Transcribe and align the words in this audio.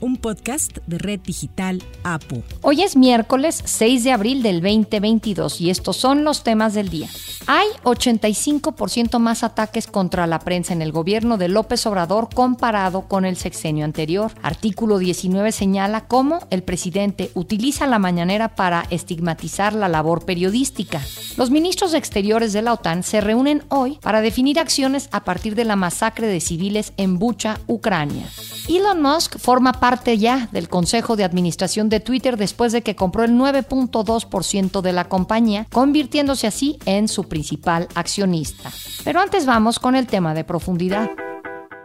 un 0.00 0.16
podcast 0.16 0.78
de 0.86 0.98
Red 0.98 1.20
Digital 1.20 1.82
APU. 2.04 2.42
Hoy 2.62 2.82
es 2.82 2.96
miércoles 2.96 3.62
6 3.64 4.04
de 4.04 4.12
abril 4.12 4.42
del 4.42 4.60
2022 4.60 5.60
y 5.60 5.70
estos 5.70 5.96
son 5.96 6.24
los 6.24 6.42
temas 6.42 6.74
del 6.74 6.88
día. 6.88 7.08
Hay 7.46 7.66
85% 7.84 9.18
más 9.18 9.44
ataques 9.44 9.86
contra 9.86 10.26
la 10.26 10.38
prensa 10.38 10.72
en 10.72 10.82
el 10.82 10.92
gobierno 10.92 11.36
de 11.36 11.48
López 11.48 11.84
Obrador 11.86 12.28
comparado 12.34 13.02
con 13.08 13.24
el 13.24 13.36
sexenio 13.36 13.84
anterior. 13.84 14.32
Artículo 14.42 14.98
19 14.98 15.52
señala 15.52 16.06
cómo 16.06 16.40
el 16.50 16.62
presidente 16.62 17.30
utiliza 17.34 17.86
la 17.86 17.98
mañanera 17.98 18.54
para 18.54 18.86
estigmatizar 18.90 19.74
la 19.74 19.88
labor 19.88 20.24
periodística. 20.24 21.00
Los 21.36 21.50
ministros 21.50 21.94
Exteriores 21.94 22.52
de 22.52 22.62
la 22.62 22.72
OTAN 22.72 23.02
se 23.02 23.20
reúnen 23.20 23.62
hoy 23.68 23.98
para 24.00 24.20
definir 24.20 24.58
acciones 24.58 25.08
a 25.12 25.24
partir 25.24 25.54
de 25.54 25.64
la 25.64 25.76
masacre 25.76 26.26
de 26.26 26.40
civiles 26.40 26.92
en 26.96 27.18
Bucha, 27.18 27.60
Ucrania. 27.66 28.26
Elon 28.68 29.02
Musk 29.02 29.38
forma 29.38 29.72
parte 29.72 29.89
ya 30.18 30.48
del 30.52 30.68
Consejo 30.68 31.16
de 31.16 31.24
Administración 31.24 31.88
de 31.88 32.00
Twitter 32.00 32.36
después 32.36 32.72
de 32.72 32.82
que 32.82 32.96
compró 32.96 33.24
el 33.24 33.32
9.2% 33.32 34.80
de 34.80 34.92
la 34.92 35.04
compañía, 35.04 35.66
convirtiéndose 35.70 36.46
así 36.46 36.78
en 36.84 37.08
su 37.08 37.24
principal 37.24 37.88
accionista. 37.94 38.70
Pero 39.04 39.20
antes 39.20 39.46
vamos 39.46 39.78
con 39.78 39.96
el 39.96 40.06
tema 40.06 40.34
de 40.34 40.44
profundidad 40.44 41.10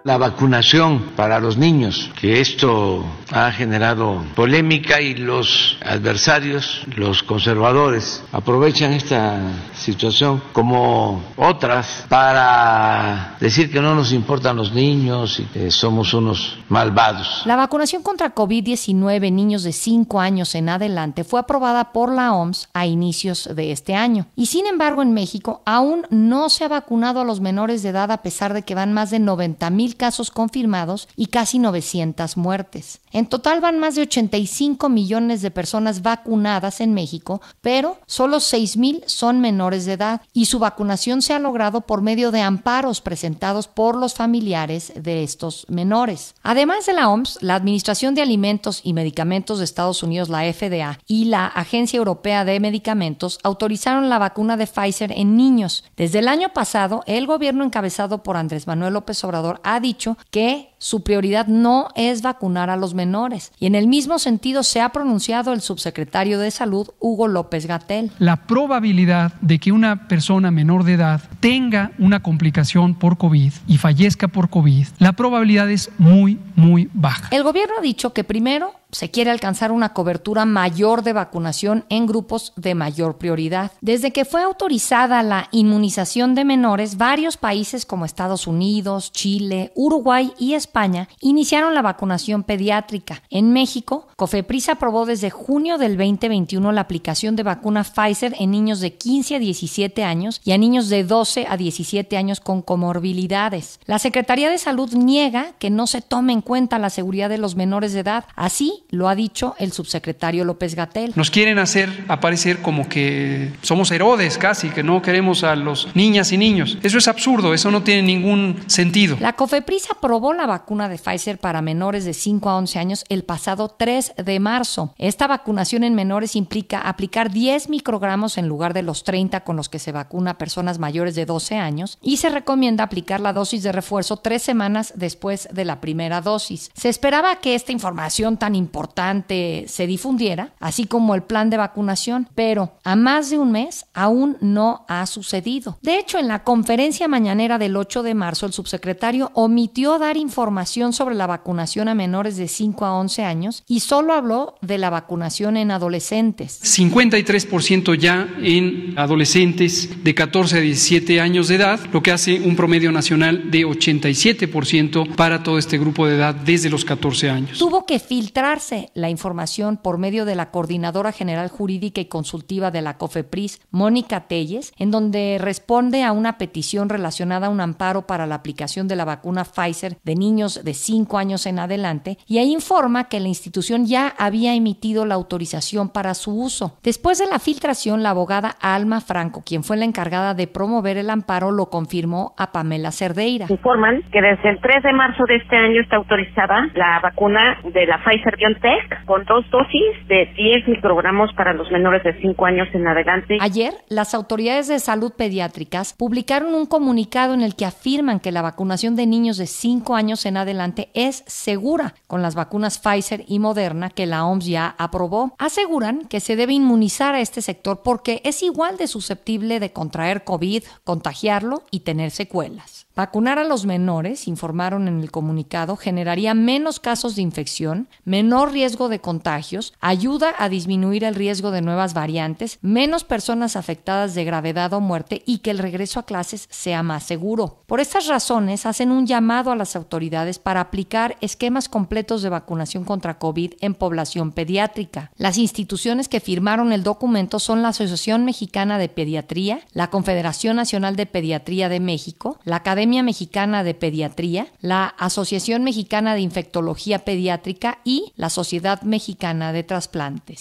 la 0.06 0.20
vacunación 0.20 1.14
para 1.16 1.40
los 1.40 1.58
niños, 1.58 2.12
que 2.22 2.40
esto 2.40 3.04
ha 3.32 3.52
generado 3.52 4.24
polémica 4.36 5.02
y 5.02 5.16
los 5.16 5.80
adversarios, 5.84 6.86
los 6.96 7.24
conservadores, 7.24 8.24
aprovechan 8.32 8.94
esta 8.94 9.40
situación 9.74 10.44
como 10.54 11.24
otras 11.38 12.06
para 12.08 13.36
decir 13.40 13.72
que 13.72 13.82
no 13.82 13.96
nos 13.96 14.14
importan 14.14 14.58
los 14.58 14.74
niños 14.74 15.40
y 15.40 15.46
que 15.46 15.72
somos 15.72 16.14
unos 16.14 16.60
malvados. 16.70 17.42
La 17.46 17.56
vacunación 17.56 18.04
contra 18.04 18.36
COVID-19 18.36 19.26
en 19.26 19.36
niños 19.36 19.64
de 19.64 19.74
5 19.74 20.20
años 20.20 20.54
en 20.54 20.70
adelante 20.70 21.24
fue 21.24 21.40
aprobada 21.40 21.92
por 21.94 22.14
la 22.14 22.32
OMS 22.32 22.70
a 22.76 22.86
inicios 22.86 23.50
de 23.56 23.72
este 23.72 23.96
año. 23.96 24.28
Y 24.36 24.46
sin 24.46 24.68
embargo 24.68 25.02
en 25.02 25.14
México 25.14 25.64
aún 25.66 26.06
no 26.12 26.50
se 26.50 26.64
ha 26.64 26.68
vacunado 26.68 27.22
a 27.22 27.26
los 27.26 27.42
menores 27.42 27.82
de 27.82 27.90
edad 27.90 28.12
a 28.12 28.22
pesar 28.22 28.54
de 28.54 28.62
que 28.62 28.76
van 28.76 28.94
más 28.94 29.10
de 29.10 29.18
90 29.18 29.68
mil 29.72 29.95
casos 29.96 30.32
confirmados 30.32 31.08
y 31.16 31.28
casi 31.28 31.60
900 31.60 32.38
muertes. 32.38 33.02
En 33.12 33.28
total 33.28 33.62
van 33.62 33.80
más 33.80 33.96
de 33.96 34.04
85 34.04 34.90
millones 34.90 35.42
de 35.42 35.52
personas 35.52 36.02
vacunadas 36.02 36.82
en 36.82 36.94
México, 36.94 37.42
pero 37.62 37.98
solo 38.06 38.40
6 38.40 38.78
mil 38.78 39.04
son 39.08 39.40
menores 39.40 39.86
de 39.86 39.94
edad 39.94 40.22
y 40.34 40.46
su 40.46 40.60
vacunación 40.60 41.22
se 41.22 41.34
ha 41.34 41.40
logrado 41.40 41.82
por 41.82 42.02
medio 42.02 42.32
de 42.32 42.42
amparos 42.42 43.02
presentados 43.02 43.68
por 43.68 43.96
los 43.96 44.14
familiares 44.14 44.94
de 44.96 45.24
estos 45.24 45.66
menores. 45.70 46.36
Además 46.44 46.86
de 46.86 46.94
la 46.94 47.10
OMS, 47.10 47.40
la 47.42 47.56
Administración 47.56 48.16
de 48.16 48.22
Alimentos 48.22 48.82
y 48.84 48.94
Medicamentos 48.94 49.60
de 49.60 49.66
Estados 49.66 50.04
Unidos, 50.04 50.30
la 50.30 50.42
FDA, 50.52 51.00
y 51.08 51.26
la 51.26 51.48
Agencia 51.48 51.98
Europea 51.98 52.46
de 52.46 52.60
Medicamentos 52.60 53.40
autorizaron 53.44 54.10
la 54.10 54.20
vacuna 54.20 54.58
de 54.58 54.68
Pfizer 54.68 55.12
en 55.12 55.38
niños. 55.38 55.84
Desde 55.96 56.20
el 56.20 56.28
año 56.28 56.50
pasado, 56.50 57.04
el 57.08 57.28
gobierno 57.28 57.64
encabezado 57.64 58.24
por 58.24 58.38
Andrés 58.38 58.68
Manuel 58.68 58.94
López 58.94 59.24
Obrador 59.24 59.62
ha 59.64 59.80
dicho 59.86 60.18
que 60.32 60.75
su 60.86 61.02
prioridad 61.02 61.48
no 61.48 61.88
es 61.96 62.22
vacunar 62.22 62.70
a 62.70 62.76
los 62.76 62.94
menores. 62.94 63.52
Y 63.60 63.66
en 63.66 63.74
el 63.74 63.88
mismo 63.88 64.20
sentido 64.20 64.62
se 64.62 64.82
ha 64.82 64.90
pronunciado 64.90 65.52
el 65.52 65.62
subsecretario 65.62 66.38
de 66.38 66.52
Salud, 66.52 66.90
Hugo 67.00 67.28
López 67.28 67.66
Gatel. 67.66 68.12
La 68.20 68.46
probabilidad 68.46 69.34
de 69.42 69.58
que 69.58 69.72
una 69.72 70.08
persona 70.08 70.52
menor 70.52 70.84
de 70.84 70.94
edad 70.94 71.24
tenga 71.40 71.92
una 71.98 72.22
complicación 72.22 72.94
por 72.94 73.18
COVID 73.18 73.52
y 73.68 73.78
fallezca 73.80 74.28
por 74.28 74.52
COVID, 74.52 74.86
la 75.00 75.14
probabilidad 75.14 75.72
es 75.72 75.90
muy, 75.98 76.38
muy 76.56 76.88
baja. 76.94 77.30
El 77.32 77.42
gobierno 77.42 77.74
ha 77.80 77.82
dicho 77.82 78.14
que 78.14 78.24
primero 78.24 78.74
se 78.92 79.12
quiere 79.12 79.32
alcanzar 79.32 79.74
una 79.74 79.92
cobertura 79.92 80.46
mayor 80.46 81.04
de 81.04 81.12
vacunación 81.12 81.84
en 81.90 82.06
grupos 82.06 82.54
de 82.56 82.76
mayor 82.76 83.18
prioridad. 83.18 83.74
Desde 83.82 84.14
que 84.14 84.24
fue 84.24 84.42
autorizada 84.42 85.22
la 85.22 85.50
inmunización 85.52 86.34
de 86.34 86.46
menores, 86.46 86.96
varios 86.96 87.36
países 87.36 87.86
como 87.86 88.06
Estados 88.06 88.48
Unidos, 88.48 89.12
Chile, 89.12 89.74
Uruguay 89.76 90.32
y 90.40 90.54
España 90.54 90.75
iniciaron 91.22 91.74
la 91.74 91.82
vacunación 91.82 92.44
pediátrica. 92.44 93.22
En 93.30 93.54
México, 93.54 94.08
Cofepris 94.16 94.70
aprobó 94.70 95.06
desde 95.06 95.30
junio 95.30 95.78
del 95.78 95.98
2021 95.98 96.72
la 96.72 96.82
aplicación 96.82 97.36
de 97.36 97.44
vacuna 97.44 97.84
Pfizer 97.84 98.36
en 98.40 98.52
niños 98.52 98.80
de 98.80 98.94
15 98.94 99.36
a 99.36 99.40
17 99.40 100.04
años 100.04 100.42
y 100.44 100.52
a 100.52 100.58
niños 100.58 100.90
de 100.90 101.04
12 101.04 101.48
a 101.50 101.58
17 101.58 102.18
años 102.18 102.40
con 102.40 102.62
comorbilidades. 102.62 103.80
La 103.86 104.00
Secretaría 104.00 104.50
de 104.50 104.58
Salud 104.58 104.94
niega 104.94 105.54
que 105.60 105.70
no 105.70 105.88
se 105.88 106.02
tome 106.02 106.34
en 106.34 106.42
cuenta 106.42 106.80
la 106.80 106.90
seguridad 106.90 107.30
de 107.30 107.38
los 107.38 107.56
menores 107.56 107.94
de 107.94 108.02
edad. 108.02 108.26
Así, 108.36 108.84
lo 108.90 109.08
ha 109.08 109.16
dicho 109.16 109.56
el 109.60 109.72
subsecretario 109.72 110.44
López 110.44 110.76
Gatel. 110.76 111.14
Nos 111.16 111.32
quieren 111.32 111.58
hacer 111.60 112.06
aparecer 112.08 112.62
como 112.62 112.90
que 112.90 113.54
somos 113.62 113.92
Herodes 113.92 114.38
casi, 114.38 114.70
que 114.70 114.84
no 114.84 115.02
queremos 115.02 115.44
a 115.44 115.56
los 115.56 115.96
niñas 115.96 116.32
y 116.32 116.38
niños. 116.38 116.78
Eso 116.84 116.98
es 116.98 117.08
absurdo, 117.08 117.54
eso 117.54 117.72
no 117.72 117.84
tiene 117.84 118.02
ningún 118.02 118.58
sentido. 118.68 119.18
La 119.20 119.34
COFEPRIS 119.34 119.92
aprobó 119.92 120.34
la 120.34 120.46
vacuna 120.46 120.65
de 120.66 120.98
Pfizer 120.98 121.38
para 121.38 121.62
menores 121.62 122.06
de 122.06 122.14
5 122.14 122.50
a 122.50 122.58
11 122.58 122.80
años 122.80 123.06
el 123.10 123.24
pasado 123.24 123.70
3 123.70 124.14
de 124.18 124.40
marzo. 124.40 124.94
Esta 124.98 125.28
vacunación 125.28 125.84
en 125.84 125.94
menores 125.94 126.36
implica 126.36 126.82
aplicar 126.82 127.32
10 127.32 127.70
microgramos 127.70 128.38
en 128.40 128.48
lugar 128.48 128.74
de 128.74 128.82
los 128.82 129.04
30 129.04 129.42
con 129.42 129.56
los 129.56 129.70
que 129.70 129.78
se 129.78 129.92
vacuna 129.92 130.32
a 130.32 130.38
personas 130.38 130.80
mayores 130.80 131.14
de 131.14 131.26
12 131.26 131.58
años 131.58 132.00
y 132.02 132.18
se 132.18 132.30
recomienda 132.30 132.84
aplicar 132.84 133.20
la 133.20 133.32
dosis 133.32 133.62
de 133.62 133.72
refuerzo 133.72 134.18
tres 134.18 134.42
semanas 134.42 134.94
después 134.96 135.48
de 135.52 135.66
la 135.66 135.80
primera 135.82 136.20
dosis. 136.22 136.72
Se 136.74 136.90
esperaba 136.90 137.36
que 137.38 137.54
esta 137.54 137.72
información 137.72 138.38
tan 138.38 138.56
importante 138.56 139.66
se 139.68 139.86
difundiera, 139.86 140.50
así 140.60 140.86
como 140.88 141.14
el 141.14 141.24
plan 141.24 141.52
de 141.52 141.58
vacunación, 141.58 142.28
pero 142.34 142.74
a 142.84 142.96
más 142.96 143.30
de 143.30 143.38
un 143.38 143.52
mes 143.52 143.86
aún 143.94 144.38
no 144.42 144.84
ha 144.88 145.06
sucedido. 145.06 145.78
De 145.82 146.00
hecho, 146.00 146.18
en 146.18 146.28
la 146.28 146.44
conferencia 146.44 147.08
mañanera 147.08 147.60
del 147.60 147.78
8 147.78 148.02
de 148.02 148.16
marzo, 148.16 148.48
el 148.48 148.54
subsecretario 148.54 149.32
omitió 149.36 150.00
dar 150.00 150.18
información 150.18 150.45
sobre 150.92 151.16
la 151.16 151.26
vacunación 151.26 151.88
a 151.88 151.96
menores 151.96 152.38
de 152.38 152.48
5 152.48 152.86
a 152.86 152.94
11 153.00 153.24
años 153.24 153.64
y 153.68 153.80
solo 153.80 154.14
habló 154.14 154.56
de 154.62 154.78
la 154.78 154.90
vacunación 154.90 155.58
en 155.58 155.72
adolescentes. 155.72 156.62
53% 156.62 157.98
ya 157.98 158.28
en 158.42 158.94
adolescentes 158.98 160.04
de 160.04 160.14
14 160.14 160.58
a 160.58 160.62
17 160.62 161.20
años 161.20 161.48
de 161.48 161.56
edad, 161.56 161.80
lo 161.92 162.04
que 162.04 162.12
hace 162.12 162.40
un 162.40 162.56
promedio 162.56 162.92
nacional 162.92 163.50
de 163.50 163.66
87% 163.66 165.16
para 165.16 165.42
todo 165.42 165.58
este 165.58 165.80
grupo 165.80 166.06
de 166.06 166.16
edad 166.16 166.36
desde 166.36 166.70
los 166.70 166.86
14 166.86 167.30
años. 167.30 167.58
Tuvo 167.58 167.86
que 167.86 168.00
filtrarse 168.00 168.92
la 168.94 169.10
información 169.10 169.78
por 169.78 169.98
medio 169.98 170.26
de 170.26 170.36
la 170.36 170.52
Coordinadora 170.52 171.12
General 171.12 171.50
Jurídica 171.50 172.02
y 172.02 172.06
Consultiva 172.06 172.70
de 172.70 172.82
la 172.82 172.98
COFEPRIS, 172.98 173.62
Mónica 173.72 174.28
Telles, 174.28 174.74
en 174.78 174.92
donde 174.92 175.38
responde 175.40 176.04
a 176.04 176.12
una 176.12 176.38
petición 176.38 176.90
relacionada 176.90 177.48
a 177.48 177.50
un 177.50 177.62
amparo 177.62 178.06
para 178.06 178.28
la 178.28 178.36
aplicación 178.36 178.88
de 178.88 178.96
la 178.96 179.06
vacuna 179.06 179.44
Pfizer 179.44 179.98
de 180.04 180.16
niños 180.16 180.35
de 180.36 180.74
5 180.74 181.18
años 181.18 181.46
en 181.46 181.60
adelante, 181.60 182.18
y 182.28 182.40
ahí 182.40 182.52
informa 182.52 183.06
que 183.06 183.20
la 183.20 183.28
institución 183.28 183.86
ya 183.86 184.14
había 184.18 184.54
emitido 184.54 185.06
la 185.06 185.16
autorización 185.16 185.90
para 185.90 186.14
su 186.14 186.38
uso. 186.38 186.78
Después 186.84 187.20
de 187.20 187.28
la 187.28 187.40
filtración, 187.40 188.04
la 188.04 188.10
abogada 188.10 188.56
Alma 188.62 189.00
Franco, 189.02 189.44
quien 189.46 189.64
fue 189.64 189.78
la 189.78 189.86
encargada 189.86 190.34
de 190.34 190.48
promover 190.48 190.98
el 190.98 191.10
amparo, 191.10 191.52
lo 191.52 191.68
confirmó 191.68 192.34
a 192.38 192.52
Pamela 192.52 192.92
Cerdeira. 192.92 193.48
Informan 193.50 194.04
que 194.12 194.22
desde 194.22 194.50
el 194.50 194.60
3 194.60 194.84
de 194.84 194.94
marzo 194.94 195.24
de 195.28 195.38
este 195.38 195.56
año 195.56 195.82
está 195.82 195.96
autorizada 195.96 196.68
la 196.76 197.00
vacuna 197.02 197.60
de 197.64 197.86
la 197.86 198.04
Pfizer 198.04 198.36
BioNTech 198.38 199.06
con 199.06 199.24
dos 199.26 199.46
dosis 199.50 200.08
de 200.08 200.34
10 200.36 200.68
microgramos 200.68 201.32
para 201.34 201.54
los 201.54 201.72
menores 201.72 202.04
de 202.04 202.20
5 202.20 202.46
años 202.46 202.68
en 202.74 202.88
adelante. 202.88 203.38
Ayer, 203.40 203.74
las 203.88 204.14
autoridades 204.14 204.68
de 204.68 204.80
salud 204.80 205.14
pediátricas 205.18 205.94
publicaron 205.94 206.54
un 206.54 206.66
comunicado 206.66 207.34
en 207.34 207.42
el 207.42 207.56
que 207.56 207.66
afirman 207.66 208.20
que 208.20 208.32
la 208.32 208.42
vacunación 208.42 208.96
de 208.96 209.06
niños 209.06 209.38
de 209.38 209.48
5 209.48 209.96
años 209.96 210.25
en 210.30 210.38
adelante 210.38 210.90
es 210.94 211.24
segura 211.28 211.96
con 212.08 212.22
las 212.22 212.36
vacunas 212.36 212.80
Pfizer 212.80 213.26
y 213.28 213.40
Moderna 213.40 213.90
que 213.90 214.06
la 214.06 214.26
OMS 214.26 214.46
ya 214.46 214.76
aprobó. 214.78 215.34
Aseguran 215.38 216.06
que 216.06 216.20
se 216.20 216.36
debe 216.36 216.54
inmunizar 216.54 217.16
a 217.16 217.22
este 217.22 217.42
sector 217.42 217.82
porque 217.84 218.22
es 218.24 218.44
igual 218.44 218.78
de 218.78 218.88
susceptible 218.88 219.60
de 219.60 219.72
contraer 219.72 220.24
COVID, 220.24 220.64
contagiarlo 220.84 221.64
y 221.72 221.82
tener 221.82 222.12
secuelas. 222.12 222.85
Vacunar 222.96 223.40
a 223.40 223.44
los 223.44 223.66
menores, 223.66 224.26
informaron 224.26 224.88
en 224.88 225.02
el 225.02 225.12
comunicado, 225.12 225.76
generaría 225.76 226.34
menos 226.34 226.80
casos 226.80 227.18
de 227.18 227.24
infección, 227.24 227.90
menor 228.06 228.54
riesgo 228.54 228.88
de 228.88 229.02
contagios, 229.02 229.74
ayuda 229.82 230.34
a 230.38 230.48
disminuir 230.48 231.04
el 231.04 231.14
riesgo 231.14 231.52
de 231.52 231.62
nuevas 231.62 231.94
variantes, 231.94 232.58
menos 232.62 233.04
personas 233.04 233.58
afectadas 233.58 234.16
de 234.16 234.24
gravedad 234.24 234.72
o 234.72 234.80
muerte 234.80 235.24
y 235.26 235.40
que 235.40 235.52
el 235.52 235.58
regreso 235.58 236.00
a 236.00 236.06
clases 236.06 236.48
sea 236.50 236.84
más 236.84 237.04
seguro. 237.04 237.64
Por 237.66 237.82
estas 237.82 238.08
razones, 238.08 238.66
hacen 238.66 238.92
un 238.92 239.06
llamado 239.06 239.52
a 239.52 239.58
las 239.58 239.76
autoridades 239.76 240.40
para 240.40 240.62
aplicar 240.62 241.18
esquemas 241.20 241.68
completos 241.68 242.22
de 242.22 242.30
vacunación 242.30 242.86
contra 242.86 243.20
COVID 243.20 243.56
en 243.60 243.74
población 243.74 244.32
pediátrica. 244.32 245.12
Las 245.18 245.38
instituciones 245.38 246.08
que 246.08 246.22
firmaron 246.22 246.72
el 246.72 246.84
documento 246.84 247.40
son 247.40 247.62
la 247.62 247.70
Asociación 247.70 248.24
Mexicana 248.24 248.78
de 248.78 248.88
Pediatría, 248.88 249.60
la 249.74 249.90
Confederación 249.90 250.56
Nacional 250.56 250.96
de 250.96 251.08
Pediatría 251.08 251.68
de 251.68 251.82
México, 251.82 252.40
la 252.46 252.56
Academia 252.56 252.85
Mexicana 252.86 253.64
de 253.64 253.74
Pediatría, 253.74 254.48
la 254.62 254.86
Asociación 254.86 255.64
Mexicana 255.64 256.14
de 256.14 256.22
Infectología 256.22 257.00
Pediátrica 257.00 257.80
y 257.84 258.14
la 258.16 258.30
Sociedad 258.30 258.82
Mexicana 258.84 259.52
de 259.54 259.64
Trasplantes. 259.64 260.40